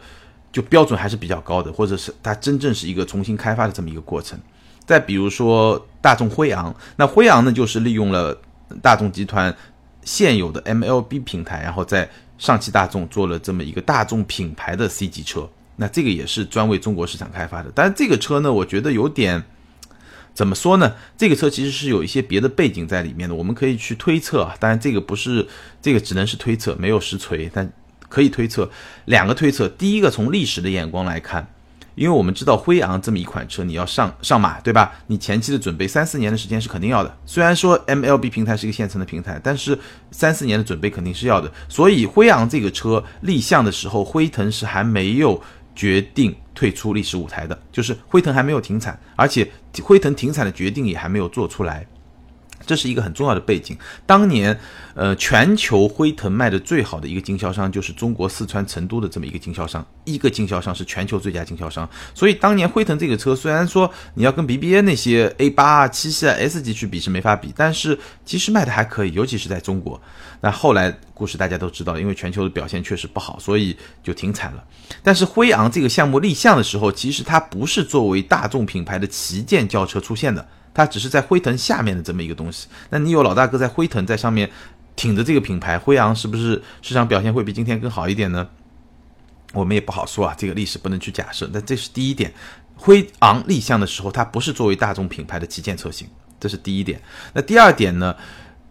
[0.51, 4.39] 就标准还是比较高的，或者是它真正是一个重新开发的这么一个过程。
[4.85, 8.37] 再比如说大众辉昂，那辉昂呢，就是利用了
[8.81, 9.55] 大众集团
[10.03, 15.49] 现有的 MLB 平台，然后在上汽大众做了这么一个大众品牌的 C 级车。
[15.77, 17.71] 那这个也是专为中国市场开发的。
[17.73, 19.43] 但是这个车呢，我觉得有点
[20.33, 20.93] 怎么说呢？
[21.17, 24.55] 这个车其实是有一些别的背景在里面的，我们可以去推测啊。
[24.59, 25.47] 当然这个不是，
[25.81, 27.71] 这个只能是推测，没有实锤，但
[28.09, 28.69] 可以推测
[29.05, 29.69] 两个推测。
[29.69, 31.47] 第一个，从历史的眼光来看。
[31.95, 34.91] 因为我们知道辉昂这么一款车，你要上上马，对吧？
[35.07, 37.17] 你前期的准备三四年的时间是肯定要的。
[37.25, 39.77] 虽然说 MLB 平台是一个现成的平台，但是
[40.11, 41.51] 三四年的准备肯定是要的。
[41.67, 45.41] 所以辉昂这个车立项的时候，辉腾是还没有
[45.75, 49.49] 决定退出历史舞台的，就是辉腾还没有停产，而且
[49.81, 51.85] 辉腾停产的决定也还没有做出来。
[52.65, 53.77] 这是一个很重要的背景。
[54.05, 54.57] 当年，
[54.93, 61.89] 呃，全球辉腾卖的最好的一个经销商就是中国四川成都的这么一个经销商，一个经销商是全球最佳经销商。
[62.13, 70.01] 所以当年辉腾这个车，虽然说你要跟 BBA 那些 A 八啊、七系啊、S 级去比是没法比，但是其实卖的还可以，尤其是在中国。
[70.41, 74.63] 那后来故事大家都知道，因为全球的表现确实不好，所以就停产了。
[75.03, 80.45] 但是辉昂这个项目立项的时候，其实它不是作为大众品牌的旗舰轿车出现的。
[80.73, 84.49] 它只是在辉腾下面的这么一个东西，那你有老大哥在辉腾在上面
[84.95, 88.47] 挺着这个品牌，辉昂是不是市场表现会比今天更好一点呢？
[89.53, 91.49] 我们也不好说啊，这个历史不能去假设。
[91.51, 92.33] 那这是第一点，
[92.75, 96.07] 辉昂立项的时候，它不是作为大众品牌的旗舰车型，
[96.39, 97.01] 这是第一点。
[97.33, 98.15] 那第二点呢？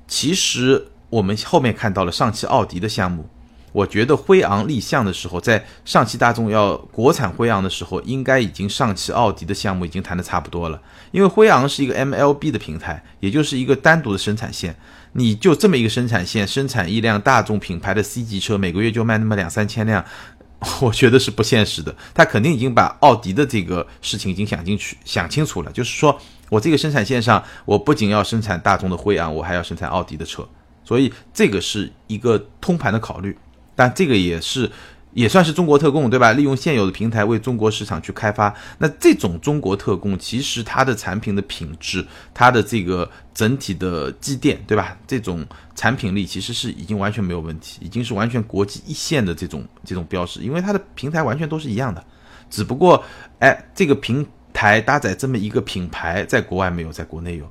[0.09, 3.28] 其实我们后面看到了上汽奥迪的项目，
[3.72, 10.80] 我觉得辉昂立项的时候，在上汽大众要国产辉昂的时候，应该已经上汽奥迪的项目已经谈的差不多了。
[11.12, 14.74] 因为辉昂是一个 MLB 的平台，也就是一个单独的生产线。
[15.12, 20.04] 你就这么一个生产线，生产一辆大众品牌的 C 级车，每个月就卖那么两三千辆，
[20.80, 21.94] 我觉得是不现实的。
[22.14, 26.16] 他肯定已经把奥迪的这个事情已经想进去、想清楚了，就是说
[26.48, 30.48] 我这个生产线上，我不仅要生产大众的辉昂，我还要生产奥迪的车，
[30.84, 33.36] 所以这个是一个通盘的考虑。
[33.81, 34.70] 但这个也是。
[35.12, 36.33] 也算是中国特供，对吧？
[36.35, 38.55] 利用现有的平台为中国市场去开发。
[38.78, 44.97] 那这种中国特供，其实它的产品的品质，它的这个整体的积淀，对吧？
[45.09, 52.05] 这种产品力其实是已经完全没有问题，已经是完全国际一线的这种这种标识，因为它的平台完全都是一样的，
[52.49, 53.03] 只不过，
[53.41, 57.51] 哎，这个平台搭载这么一个品牌，在国外没有，在国内有，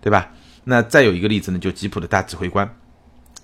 [0.00, 0.30] 对吧？
[0.62, 2.72] 那再有一个例子呢，就吉普的大指挥官。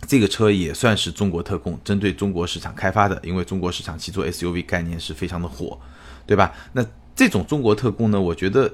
[0.07, 5.79] 这个车也算是中国特供，针对中国市场开发的，因为中国市场七座 SUV 概念是非常的火，
[6.27, 6.53] 对吧？
[6.73, 6.85] 那
[7.17, 8.73] 这种中国特供呢，我觉得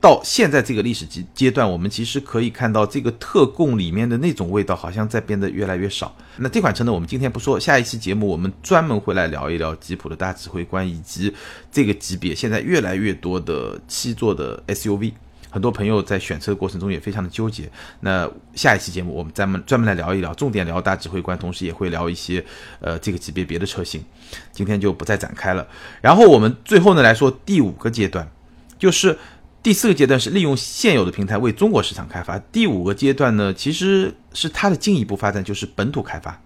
[0.00, 6.14] 到现在这个历史阶阶段，我们其实可以看到这个特供里面的那种味道，好像在变得越来越少。
[6.36, 11.32] 那这款车呢，我们今天不说，下一期节目我们专门会来聊一聊吉普的大指挥官，以及
[11.72, 15.12] 这个级别现在越来越多的七座的 SUV。
[15.56, 17.66] 很多朋友在选车的过程中也非常的纠结。
[18.00, 22.44] 那下一期节目我们专门专门来聊一聊，重点聊大指挥官，同时也会聊一些
[22.78, 24.04] 呃这个级别别的车型。
[24.52, 25.66] 今天就不再展开了。
[26.02, 28.30] 然后我们最后呢来说第五个阶段，
[28.78, 29.18] 就是
[29.62, 32.38] 第四个阶段是利用现有的平台为中国市场开发。
[32.52, 36.38] 第五个阶段呢其实是它的进一步发展，就是本土开发，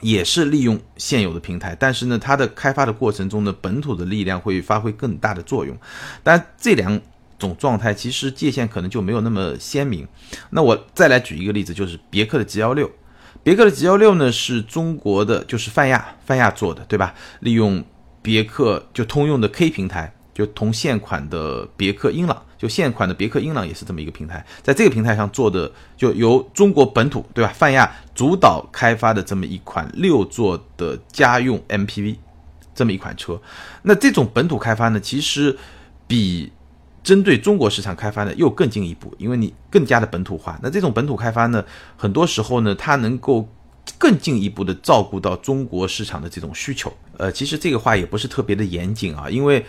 [0.00, 5.76] 也是利用现有的平台，但是呢它的开发的过程中呢本土的力量会发挥更大的作用。
[6.22, 6.98] 但这两
[7.44, 10.06] 种状态其实界限可能就没有那么鲜明。
[10.50, 12.90] 那我再来举一个例子，就是别克的 G 幺六。
[13.42, 17.14] 别克的 G 幺六呢是中国的，就是泛亚泛亚做的，对吧？
[17.40, 17.84] 利用
[18.22, 27.52] 别克就通用的 K 平台，就同现款的别克英朗，就现款的别克英朗也是这么一个平台，在这个平台上做的，就由中国本土，对吧？
[27.52, 32.16] 泛亚主导开发的这么一款六座的家用 MPV，
[32.74, 33.38] 这么一款车。
[33.82, 35.54] 那这种本土开发呢，其实
[36.06, 36.50] 比
[37.04, 40.58] 针对中国市场开发呢，又更进一步，因为你更加的本土化。
[40.62, 41.62] 那这种本土开发呢，
[41.98, 43.46] 很多时候呢，它能够
[43.98, 46.90] 更进一步的照顾到中国市场的这种需求。
[47.18, 49.62] 呃，其实这个话也不是特别的严谨啊，因为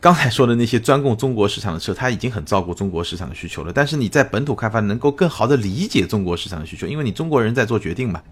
[0.00, 3.70] 刚才说的那些专供中国市场的车，它已经很照顾中国市场的需求了。
[3.70, 8.22] 但是你在本土开发，能够更好的理解中国市场的需求，因为你中国人在做决定嘛。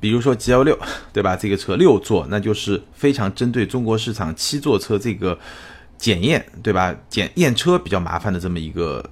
[0.00, 0.78] 比如说 G L 六，
[1.12, 1.36] 对吧？
[1.36, 5.38] 这个车六座，那就是非常针对中国市场七座车这个。
[5.98, 6.94] 检验对吧？
[7.10, 9.04] 检验车比较麻烦的这么一个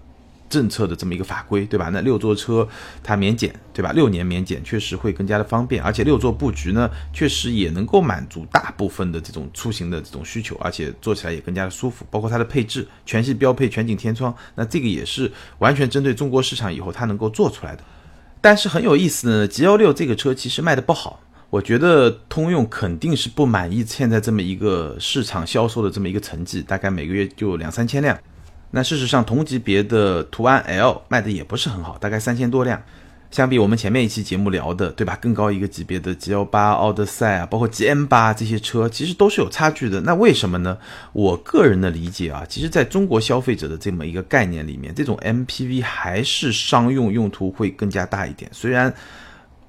[0.48, 1.90] 政策的这么一个法规对吧？
[1.92, 2.66] 那六座车
[3.02, 3.90] 它免检对吧？
[3.90, 12.06] 六年免检确实会更加的方便，而且六座布局呢，确实也能够满足大部分的这种出行的这种需求，而且坐起来也更加的舒服。
[12.08, 17.82] 包括它的配置，全系标配全景天窗，那这个也是完全针对中国市场以后它能够做出来的。
[18.40, 21.20] 但是很有意思呢，G 幺六这个车其实卖的不好。
[21.48, 28.18] 我觉得通用肯定是不满意现在这么一个市场销售的这么一个成绩，大概每个月就两三千辆。
[28.72, 32.82] 那事实上，同级别的途安 L 卖的也不是很好，大概三千多辆。
[33.30, 35.16] 相比我们前面一期节目聊的，对吧？
[35.20, 40.00] 更高一个级别的 G L 八、奥德赛啊，包括 G M 八这些车，其实都是有差距的。
[40.00, 40.76] 那为什么呢？
[41.12, 48.50] 我个人的理解啊，其实在中国消费者的这么一个概念里面，这种 M P V 还是商用用途会更加大一点。
[48.52, 48.92] 虽然，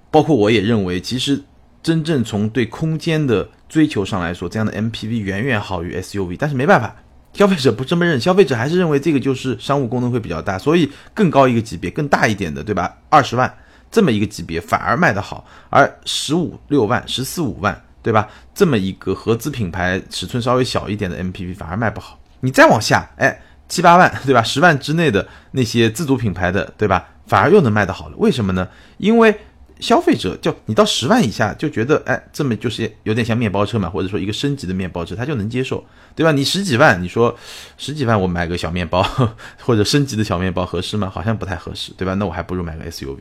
[0.10, 1.40] 包括我也认为，其实。
[1.84, 6.96] 真正从对空间的追求上来说，这样的 MPV 远远好于 SUV，但是没办法，
[7.34, 12.98] 消费者不这么认，消费者还是认为这个就是商务功能会比较大，所以更高一个级别、更大一点的，对吧？
[13.10, 13.54] 二十万
[13.90, 18.28] 这么一个级别反而卖得好，而十五六万、十四五万，对吧？
[18.54, 22.20] 这么一个合资品牌、尺寸稍微小一点的 MPV 反而卖不好。
[22.42, 24.42] 你再往下，哎，七八万，对吧？
[24.44, 27.08] 十万之内的那些自主品牌的，对吧？
[27.28, 28.68] 反而又能卖得好了，为什么呢？
[28.98, 29.40] 因为。
[29.80, 36.32] 消费者就你到十万以下就觉得，哎，这么就是有点像面包车嘛，或者说一个升级的面包车，他就能接受，对吧？
[36.32, 37.38] 你十几万，你说
[37.78, 39.04] 十几万我买个小面包
[39.62, 41.10] 或者升级的小面包合适吗？
[41.10, 42.16] 好像不太合适，对吧？
[42.16, 43.18] 那我还不如买个 SUV。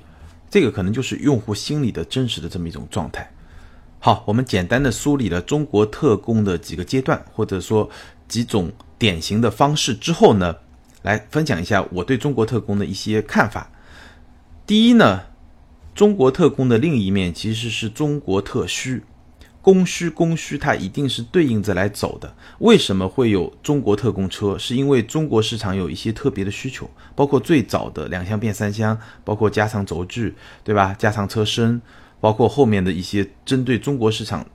[0.48, 3.30] 这个可能就是用户心里的真实的这么一种状态。
[3.98, 7.90] 好，我们简单的梳理了中国特供的几个阶段，或者说
[8.28, 10.56] 几种典型的方式之后呢，
[11.02, 13.70] 来分享一下我对中国特供的一些看法。
[14.66, 15.20] 第一呢。
[15.96, 19.02] 中国特供的另一面其实是中国特需，
[19.62, 22.36] 供需供需它一定是对应着来走的。
[22.58, 24.58] 为什么会有中国特供车？
[24.58, 30.94] 是因为中国市场有一些特别的需求，包括最早的两厢变三厢，包括加长轴距，对吧？
[30.98, 31.80] 加长车身，
[32.20, 34.46] 包括后面的一些针对中国市场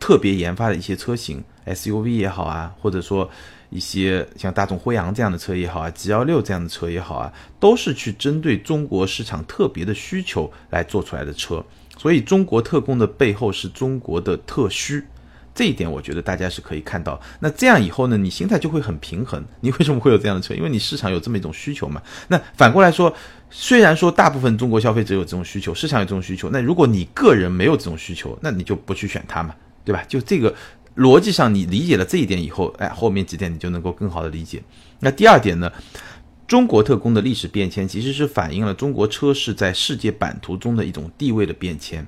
[0.00, 3.28] 特别研发的一些车型，SUV 也好啊，或者说
[3.70, 11.64] 一些像大众辉昂这样的车也好啊，G 幺六这样的车也好啊，都是去针对中国市场特别的需求来做出来的车。
[11.96, 15.04] 所以，中国特供的背后是中国的特需，
[15.52, 17.20] 这一点我觉得大家是可以看到。
[17.40, 19.44] 那这样以后呢，你心态就会很平衡。
[19.60, 20.54] 你为什么会有这样的车？
[20.54, 22.00] 因为你市场有这么一种需求嘛。
[22.28, 23.12] 那反过来说，
[23.50, 29.52] 虽然说大部分中国消费者有这种需求，市场有这种需求，那如果你个人没有这种需求，那你就不去选它嘛，
[29.84, 30.04] 对吧？
[30.06, 30.54] 就这个
[30.98, 34.62] 逻辑上，你理解了这一点以后，哎，后面几点你就能够更好的理解。
[35.00, 35.72] 那第二点呢？
[36.48, 42.06] 中国特供的历史变迁，其实是反映了中国车市在世界版图中的一种地位的变迁。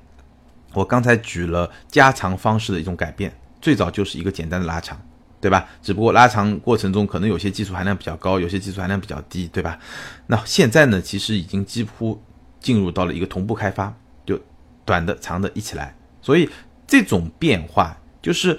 [0.73, 3.31] 我刚才举了加长方式的一种改变，
[3.61, 4.99] 最早就是一个简单的拉长，
[5.43, 5.69] 对吧？
[5.83, 9.79] 只不过拉长过程中可能有些技术含量比较高，有些技术含量比较低，对吧？
[10.27, 12.19] 那现在呢，其实已经几乎
[12.61, 14.41] 进入到了一个同步开发，就
[14.87, 15.95] 短的、长的一起来。
[16.23, 16.49] 所以
[16.87, 18.59] 这种变化，就是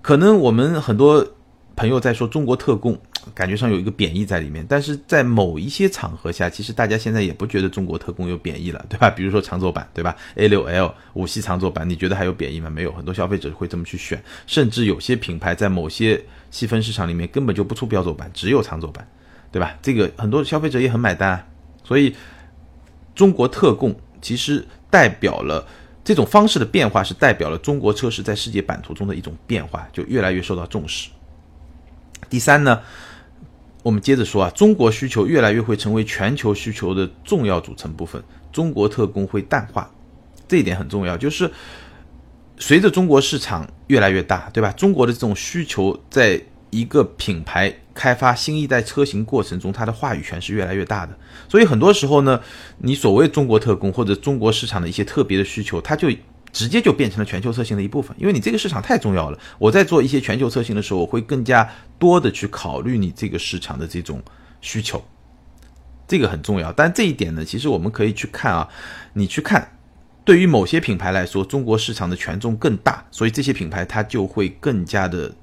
[0.00, 1.26] 可能我们很多
[1.76, 2.98] 朋友在说中国特供。
[3.34, 9.08] 感觉上有一个贬义在里面，但是在某一些场合下，其实大家现在也不觉得中国特供有贬义了，对吧？
[9.08, 12.68] 比如说长轴版，对吧？A6L 五系长轴版，你觉得还有贬义吗？
[12.68, 19.06] 没有，很多消费者会这么去选，甚至有些品牌在某些细分市场里面根本就不出标轴版，只有长轴版，
[19.52, 19.78] 对吧？
[19.80, 21.48] 这个很多消费者也很买单，
[21.84, 22.16] 所以
[23.14, 25.64] 中国特供其实代表了
[26.04, 31.10] 这种方式的变化，是代表了中国车市在世界版图中的一种变化，就越来越受到重视。
[32.28, 32.80] 第三呢？
[33.82, 38.22] 我们接着说啊，中国需求越来越会成为全球需求的重要组成部分，
[38.52, 39.90] 中国特供会淡化，
[40.46, 41.16] 这一点很重要。
[41.16, 41.50] 就是
[42.58, 44.70] 随着中国市场越来越大，对吧？
[44.70, 46.40] 中国的这种需求，在
[46.70, 51.16] 一个品牌开发新一代车型过程中，它的话语权是越来越大的。
[51.48, 52.40] 所以很多时候呢，
[52.78, 56.10] 你所谓中国特供或者中国市场的一些特别的需求，它就。
[56.52, 59.38] 直接就变成了全球车型的一部分，因为你这个市场太重要了。
[59.58, 61.66] 我在做一些全球车型的时候，我会更加
[61.98, 64.22] 多的去考虑你这个市场的这种
[64.60, 65.02] 需求，
[66.06, 66.70] 这个很重要。
[66.70, 68.68] 但这一点呢，其实我们可以去看啊，
[69.14, 69.78] 你去看，
[70.26, 75.34] 对于某些品牌来说，中国市场的权重更大，所以这些品牌它就会更加的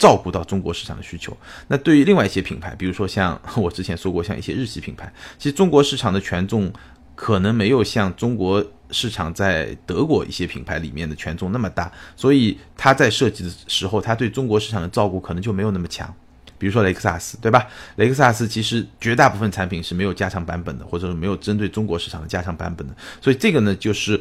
[0.00, 1.36] 照顾到中国市场的需求。
[1.68, 6.72] 那对于另外一些品牌，比如说像 我之前说过，像一些日系品牌，其实中国市场的权重
[7.14, 8.66] 可能没有像中国。
[8.92, 16.12] 市场在德国一些品牌里面的权重那么大，所以它在设计的时候，它对中国市场的照顾可能就没有那么强。
[16.58, 17.68] 比如说雷克萨斯，对吧？
[17.94, 22.96] 雷克萨斯其实绝大部分产品是没有加长版本的，或者说没有针对中国市场的加长版本的。
[23.20, 24.20] 所以这个呢，就是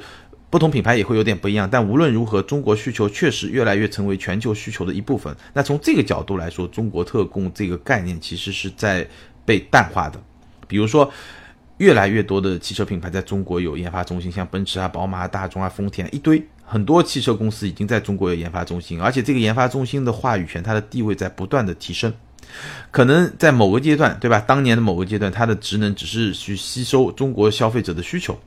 [0.50, 1.70] 不同品牌也会有点不一样。
[1.70, 5.36] 但无论如何，中国需求确实越来越成为全球需求的一部分。
[5.54, 9.08] 那从这个角度来说，中国特供这个概念其实是在
[9.46, 10.22] 被淡化的。
[10.68, 11.12] 比如说。
[11.80, 22.14] 越来越多的汽车品牌在中国有研发中心，像奔驰啊、宝马、大众啊、丰田一堆，很多汽车公司已经在中国有研发中心，而且这个研发中心的话语权，它的地位在不断的提升。
[22.92, 24.42] 可能在某个阶段，对吧？
[24.46, 28.38] 当年的某个阶段，它的职能只是去吸收中国消费者的需求。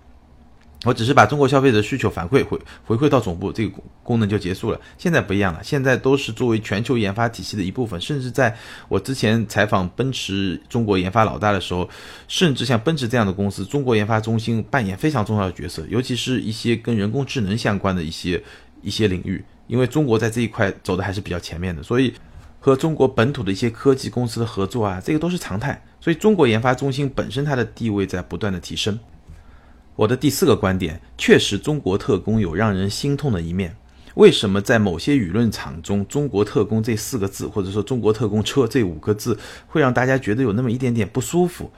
[0.85, 3.73] 我只是把中国消费者需求反馈回回馈到总部，这个
[4.03, 4.81] 功能就结束了。
[4.99, 8.01] 现在不一样了，现在都是作为全球研发体系的一部分。
[8.01, 8.57] 甚至在
[8.89, 11.89] 我之前采访奔驰中国研发老大的时候，
[12.27, 18.43] 甚至像奔驰这样的公司，中国研发中心扮演非常重要的角色，尤其是一些跟人工智能相关的一些
[18.83, 22.13] 一些领域，因为中国在这一块走的还是比较前面的，所以
[22.59, 25.81] 和中国本土的一些科技公司的合作啊，这个都是常态。
[26.01, 28.99] 所以中国研发中心本身它的地位在不断的提升。
[29.95, 33.77] 我的第四个观点，确实中国特工有让人心痛的一面。
[34.15, 41.71] 为什么在某些舆论场中，“中国特工”这四个字，或者说“中国特工车”这五个字，会让大家觉得有那么一点点不舒服？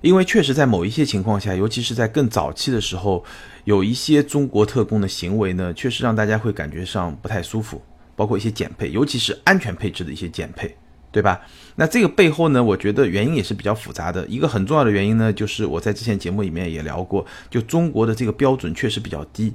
[0.00, 3.24] 因为确实在某一些情况下，尤其是在更早期的时候，
[3.64, 7.82] 有一些中国特工的行为呢，确实让大家会感觉上不太舒服，
[8.14, 10.76] 包括一些减配，尤其是安全配置的一些减配。
[11.18, 11.40] 对吧？
[11.74, 14.24] 那这个背后呢，我觉得原因也是比较复杂的。
[14.28, 19.52] 一个很重要的原因呢，就是我在之前节目里面也聊过，就中国的这个标准确实比较低。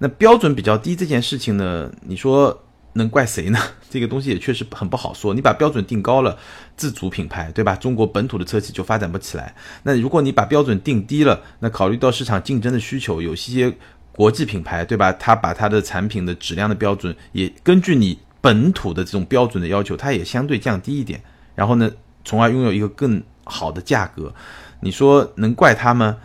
[0.00, 2.64] 那标准比较低这件事情呢，你说
[2.94, 3.60] 能怪谁呢？
[3.88, 5.32] 这个东西也确实很不好说。
[5.32, 6.36] 你把标准定高了，
[6.76, 7.76] 自主品牌对吧？
[7.76, 9.54] 中国本土的车企就发展不起来。
[9.84, 13.72] 那如果你把标准定低了，那考虑到市场竞争的需求，有些
[14.10, 15.12] 国际品牌对吧？
[15.12, 18.18] 他把他的产品的质量的标准也根据你。
[18.40, 21.22] 本土的这种标准的要求，它也相对降低一点，
[21.54, 21.90] 然后呢，
[22.24, 24.32] 从而拥有一个更好的价格。
[24.80, 26.16] 你说能怪他吗？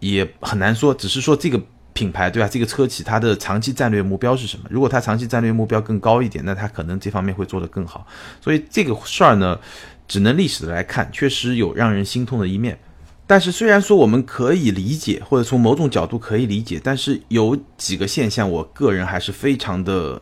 [0.00, 0.92] 也很难说。
[0.92, 1.58] 只是说这个
[1.94, 2.48] 品牌，对吧？
[2.48, 4.64] 这个车企它的长期战略目标是什么？
[4.68, 8.06] 如果它长期战略目标更高一点，那它可能这方面会做得更好。
[8.40, 9.58] 所以这个事儿呢，
[10.06, 12.78] 只能历史的来看，确实有让人心痛的一面。
[13.26, 20.20] 但是虽然说我们可以理解，或者从某种角度可以理解，但是有几个现象，我个人还是非常的。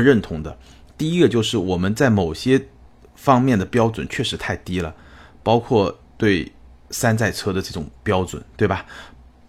[0.00, 0.58] 认同的。
[0.96, 2.68] 第一个就是我们在某些
[3.14, 4.94] 方面的标准确实太低了，
[5.42, 6.50] 包括对
[6.90, 8.84] 山寨车的这种标准，对吧？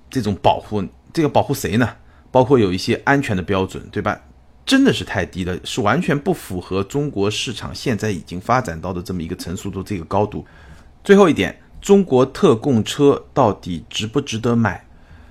[0.10, 0.84] 这种保护，
[1.14, 1.90] 这个保护谁呢？
[2.32, 4.20] 包括有一些安全的标准，对吧？
[4.66, 10.46] 真的是太低了，是完全不符合中国市场现在已经发展到的这么一个成熟度、这个高度。
[11.04, 14.86] 最后一点，中国特供车到底值不值得买？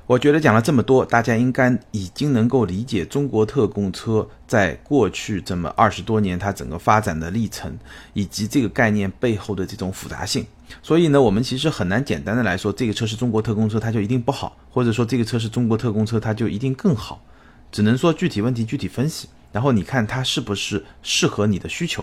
[0.09, 7.79] 我觉得讲了这么多，大家应该已经能够理解中国特供车在过去这么二十多年它整个发展的历程，
[8.15, 10.47] 以及这个概念背后的这种复杂性。
[10.83, 17.23] 所以呢，我们其实很难简单的来说，这个车是中国特供车，它就一定不好，或者说这个车是中国特供车，它就一定更好。
[17.71, 22.03] 只能说具体问题具体分析，然后你看它是不是适合你的需求。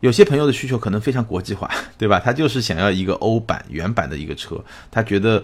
[0.00, 2.20] 有些朋友的需求可能非常国际化， 对吧？
[2.20, 5.42] 他就是想要一个欧版原版的一个车，他觉得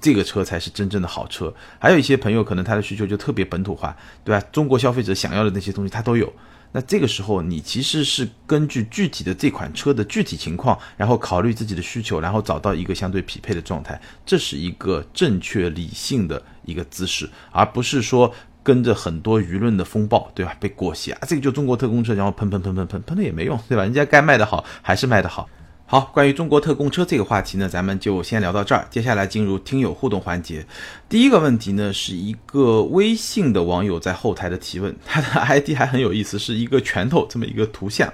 [0.00, 1.52] 这个车才是真正的好车。
[1.78, 4.44] 还有一些朋友可能他的需求就特别本土化，对吧？
[4.50, 6.32] 中国消费者想要的那些东西他都有。
[6.72, 18.32] 那这个时候你其实是根据具体的这款车的具体情况，然后考虑自己的需求，然后找到一个相对匹配的状态，这是一个正确理性的一个姿势，而不是说。
[18.62, 20.54] 跟着很多舆论的风暴，对吧？
[20.60, 23.82] 被裹挟啊，这个就中国特供车，然后喷喷喷喷喷喷的也没用，对吧？
[23.82, 25.48] 人家该卖的好还是卖的好。
[25.90, 28.86] 好，关于中国特供车这个话题呢，咱们就先聊到这儿。
[28.88, 30.64] 接下来进入听友互动环节。
[31.08, 38.08] 第一个问题呢，是一个微信的网友在后台的提问，他的 ID 还很有意思，是一个拳头这么一个图像。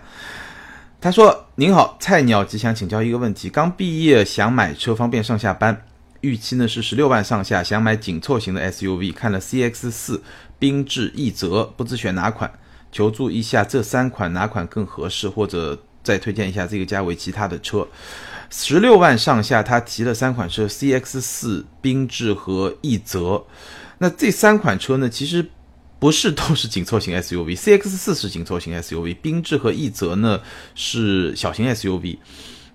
[1.02, 5.84] 他说：“您好，菜鸟吉祥，请教一个问题，刚毕业想买车方便上下班。”
[6.22, 10.22] 预期呢是十六万上下，想买紧凑型的 SUV，看了 CX 四、
[10.58, 12.50] 缤智、奕泽，不知选哪款，
[12.90, 17.84] 求助一下这三款哪款更合适，或者再推荐一下这个价位其他的车。
[18.48, 23.44] 十六万上下，他提了三款车：CX 四、缤智和奕泽。
[23.98, 25.44] 那这三款车呢，其实
[25.98, 30.40] 不是都是紧凑型 SUV，CX 四是紧凑型 SUV，缤智和奕泽呢
[30.76, 32.18] 是小型 SUV。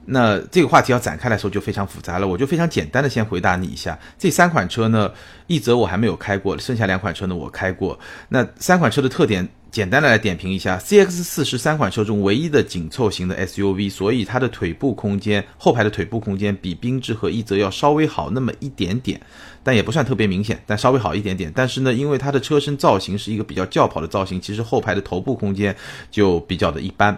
[0.08, 5.10] 那这个话题要展开来说就非常复杂了，我就非常简单的先回答你一下，这三款车呢，
[5.48, 7.98] 一泽我还没有开过，剩下两款车呢我开过。
[8.30, 19.22] 那三款车的特点，简单的来点评一下，CX 四是三款车中唯一的紧凑型的 SUV，所以它的腿部空间，后排的腿部空间比缤智和奕泽要稍微好那么一点点，
[19.63, 21.49] 但也不算特别明显，但稍微好一点点。
[21.55, 25.74] 但是呢，因为它的车身造型是一个比较轿跑的造型，其实后排的头部空间
[26.11, 27.17] 就比较的一般，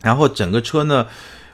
[0.00, 1.06] 然后整个车呢。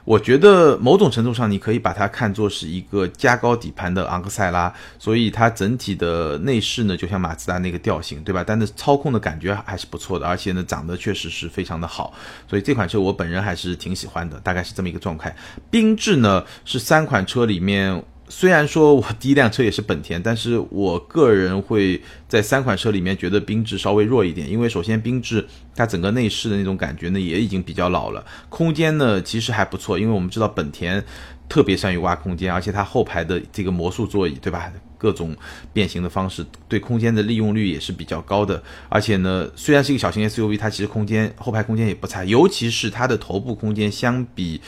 [0.03, 8.43] 我觉得某种程度上，你可以把它看作是一个加高底盘的昂克赛拉，所以它整体的内饰呢，就像马自达那个调性，对吧？
[8.45, 12.13] 但是操控的感觉还是不错的，而且呢，长得确实是非常的好，
[12.49, 15.35] 所以这款车我本人还是挺喜欢的，大概是这么一个状态。
[15.71, 18.03] 缤智呢，是三款车里面。
[18.31, 31.03] 虽然说我第一辆车也是本田，但是我个人会在三款车里面觉得缤智稍微弱一点，因为首先缤智它整个内饰的那种感觉呢也已经比较老了，空间呢其实还不错，因为我们知道本田
[31.49, 34.71] 特别善于挖空间，而且它后排的这个魔术座椅，对吧？
[34.97, 35.35] 各种
[35.73, 44.61] 变形的方式对空间的利用率也是比较高的，而且呢，虽然是一个小型 SUV，它其实空间后排空间也不差，尤其是它的头部空间相比。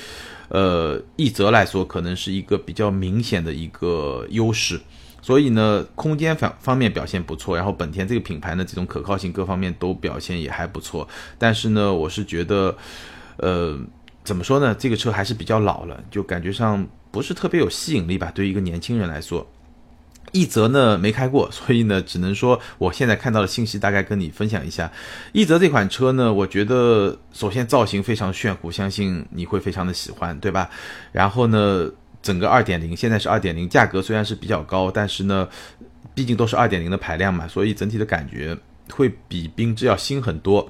[0.49, 4.79] 呃，一泽来说，可能是一个比较明显的一个优势，
[5.21, 12.75] 所以呢，空间方方面表现不错，然后本田这个品牌呢，这种可靠性各方面都表现也还不错，但是呢，我是觉得，
[13.37, 13.79] 呃，
[14.23, 19.47] 怎么说呢，这个车还是比较老了，就感觉上不是特别有吸引力吧，对于一个年轻人来说。
[20.33, 24.91] 一泽呢没开过，所以呢只能说我现在看到的信息大概跟你分享一下。
[25.31, 30.69] 一泽这款车呢，我觉得首先造型非常炫酷，相信你会非常的喜欢，对吧？
[31.11, 31.87] 然后呢，
[32.21, 35.47] 整个二点零现在是二点零，价格虽然是比较高，但是呢，
[36.13, 38.57] 毕竟都是二点零的排量嘛，所以整体的感觉
[38.91, 40.69] 会比缤智要新很多。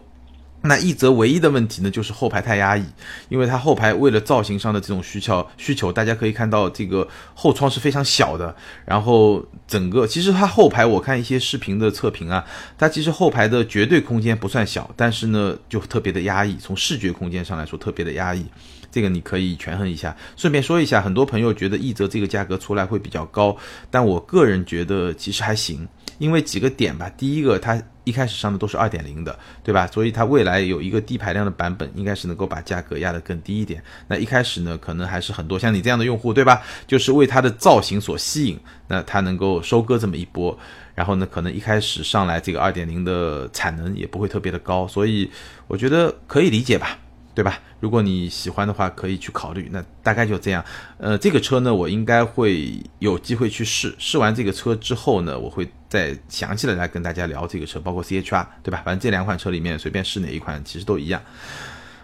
[0.65, 2.85] 那一泽唯一的问题呢，就是后排太压抑，
[3.27, 8.55] 因为它后排为了造型上的这种需求需求，大家可以看到这个后窗是非常小的，
[8.85, 12.45] 然后整个其实它后排我看一些视频的测评啊，
[12.77, 18.45] 它其实后排的绝对空间不算小，但是呢就特别的压抑，从视觉空间上来说特别的压抑，
[18.89, 20.15] 这个你可以权衡一下。
[20.37, 23.55] 顺便说一下，很多朋友觉得一泽这个价格出来会比较高，
[23.91, 25.85] 但我个人觉得其实还行。
[26.17, 29.87] 因为几个点吧，第一个它一开始上的都是二点零的，对吧？
[29.87, 33.81] 所以它未来有一个低排量的版本，应该是能够把价格压得更低一点。
[34.07, 36.61] 那一开始呢，可能还是很多像你这样的用户，对吧？
[36.85, 40.57] 就是为它的造型所吸引，那它能够收割这么一波，
[40.95, 45.29] 然后呢，可能一开始上来这个二点零的产能也不会特别的高，所以
[45.67, 46.99] 我觉得可以理解吧。
[47.35, 47.59] 对吧？
[47.79, 49.67] 如果你喜欢的话，可以去考虑。
[49.71, 50.63] 那大概就这样。
[50.99, 53.91] 呃，这个车呢，我应该会有机会去试。
[53.97, 58.81] 试完这个车之后呢，我会再详细的来跟大家聊这个车，包括 CHR，对吧？
[58.83, 61.21] 反正这两款车里面随便试哪一款，其实都一样。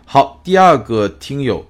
[0.06, 1.68] 好，第二个听友，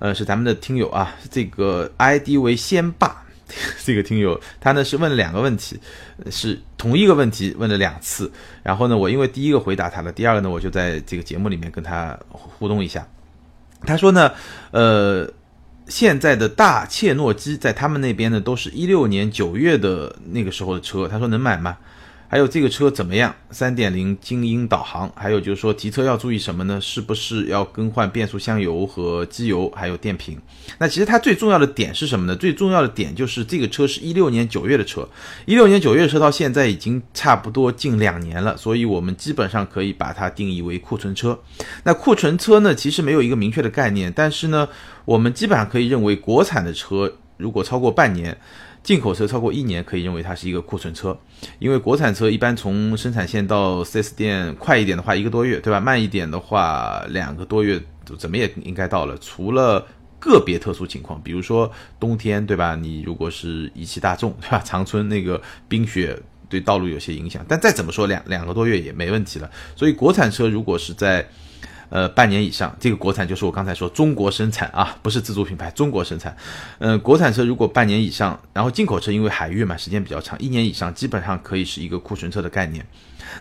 [0.00, 3.22] 呃，是咱们的听友啊，这个 ID 为先霸，
[3.84, 5.78] 这个听友他呢是问了两个问题，
[6.32, 8.28] 是同一个问题问了两次，
[8.64, 13.06] 然后呢，我因为第一个回答他了，第二个呢，我就在这个节目里面跟他互动一下。
[13.86, 14.32] 他说呢，
[14.72, 15.30] 呃，
[15.94, 21.76] 现在的大切诺基在他们那边呢，都是一六年九月的那个时候的车，他说能买吗？
[22.32, 23.34] 还有这个车怎么样？
[23.50, 26.80] 三点零精英导航，还有就是说提车要注意什么呢？
[26.80, 30.38] 是不是要更换变速箱油和机油，还有电瓶？
[30.78, 32.34] 那其实它最重要的点是什么呢？
[32.34, 35.06] 最重要的点就是这个车是一六年九月的车，
[35.44, 41.38] 一六年九月的车到现在已经差不多近两年了，所以我们基本上可以把它定义为库存车。
[41.84, 44.66] 那库存车呢，其实没有一个明确的概念，但是呢，
[45.04, 48.38] 我们基本上可以认为国产的车如果超过半年。
[48.82, 51.16] 进口车超过一年，可以认为它是一个库存车，
[51.58, 55.78] 因为国产车一般从生产线到 4S 店快一点的话一个多月，对吧？
[55.78, 57.80] 慢一点的话两个多月，
[58.18, 59.16] 怎么也应该到了。
[59.18, 59.86] 除了
[60.18, 61.70] 个别特殊情况，比如说
[62.00, 62.74] 冬天，对吧？
[62.74, 64.60] 你如果是一汽大众，对吧？
[64.64, 66.18] 长春那个冰雪
[66.48, 69.50] 对道路有些影响，但再怎么说两两个多月也没问题了。
[69.76, 71.26] 所以国产车如果是在
[71.92, 76.34] 呃，半年以上，这个国产就是我刚才说中国生产啊，不是自主品牌，中国生产。
[76.78, 82.86] 嗯，国产车如果半年以上，然后进口车因为海运嘛，时间比较长，一年以上基本上可以是一个库存车的概念。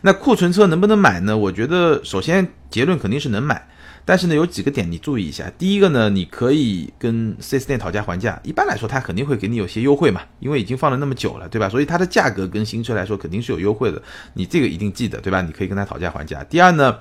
[0.01, 1.37] 那库存车能不能买呢？
[1.37, 3.65] 我觉得首先结论肯定是能买，
[4.03, 5.49] 但是呢有几个点你注意一下。
[5.57, 11.69] 第一个呢，你可以跟 4S 店讨价还价，一般来说他肯定会给你有些优惠嘛，因为已经放了那么久了，对吧？
[11.69, 14.01] 所以它的价格跟新车来说肯定是有优惠的，
[14.33, 15.41] 你这个一定记得，对吧？
[15.41, 16.43] 你可以跟他讨价还价。
[16.43, 16.99] 第二呢？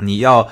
[0.00, 0.48] 你要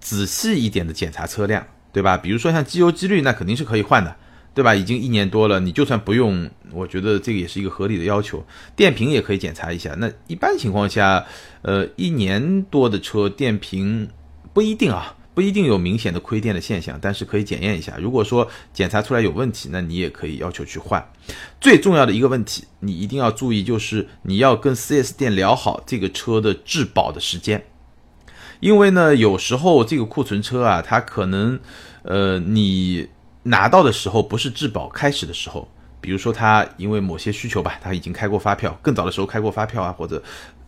[0.00, 2.16] 仔细一点的检查车辆，对吧？
[2.16, 4.16] 比如说像机油机滤，那肯定是可以换的，
[4.54, 4.74] 对吧？
[4.74, 8.44] 已经一年多了，你就算不用，我觉得这个也是一个合理的要求。
[8.74, 9.94] 电瓶也可以检查一下。
[9.98, 11.24] 那一般情况下，
[11.62, 14.08] 呃，一年多的车电瓶
[14.52, 17.96] 不一定啊，不一定有明显的亏电的现象，但是可以检验一下。
[17.98, 21.06] 如果说检查出来有问题，那你也可以要求去换。
[21.60, 27.64] 最重要的一个问题，你一定要注意，就是你要跟 4S 店聊好这个车的质保的时间。
[28.62, 31.58] 因为呢，有时候这个库存车啊，它可能，
[32.04, 33.08] 呃，你
[33.42, 35.68] 拿到的时候不是质保开始的时候，
[36.00, 40.22] 比如说它因为某些需求吧，它已经开过发票，更早的时候开过发票啊，或者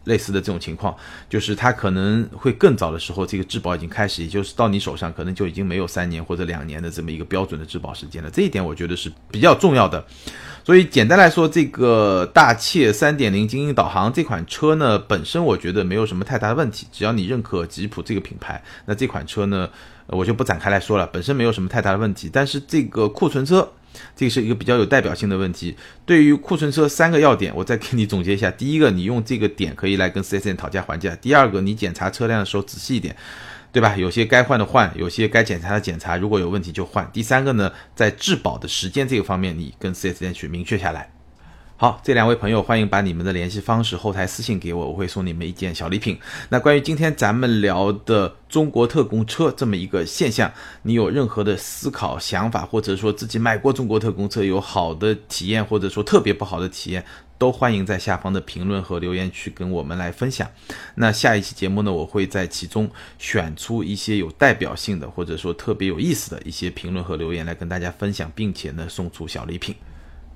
[0.05, 0.95] 类似的这种情况，
[1.29, 10.05] 就是它可能会更早的时候这个质保已经开始，也就是到你手上可能就已经没有三年或者两年的这么一个标准的质保时间了，这一点我觉得是比较重要的。
[10.65, 16.87] 所以简单来说，这个大切三点零精英导航这款车呢，本身我觉得没有什么太大的问题。
[16.91, 19.69] 只要你认可吉普这个品牌，那这款车呢，
[20.07, 22.31] 我就不展开来说了，本身没有什么太大的问题。
[22.33, 23.73] 但是这个库存车，
[24.15, 25.77] 这是一个比较有代表性的问题。
[26.05, 33.17] 对于库存车三个要点，我再给你总结一下：第一个，你用这个点可以来跟四 S 店讨价还价；第二个，你检查车辆的时候仔细一点。
[33.73, 33.97] 对吧？
[33.97, 37.11] 有些该换的换，有些该检查的检查，如果有问题就换。
[37.13, 41.11] 第三个呢，在质保的时间这个方面，你跟 4S 店去明确下来。
[41.85, 46.19] 好，这两位朋友，欢迎把你们的联系方式后台私信给我，我会送你们一件小礼品。
[46.49, 57.05] 那关于今天咱们聊的中国特供车这么一个现象，你有任何的思考想法，或者说自己买过中国特供车有好的体验，或者说特别不好的体验？
[57.37, 60.51] 都欢迎在下方的评论和留言区跟我们来分享。
[60.95, 69.75] 那下一期节目呢，我会在其中选出一些有代表性的，或者说特别有意思的一些评论和留言来跟大家分享，并且呢送出小礼品。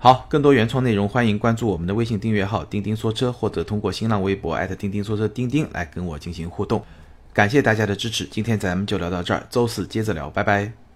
[0.00, 6.80] 好，更多原创内容，欢迎关注我们的微信订阅号“钉钉说车”，或者通过新浪微博钉钉说车钉钉来跟我进行互动。
[7.32, 10.87] 感谢大家的支持，今天咱们就聊到这儿，周四接着聊，拜拜。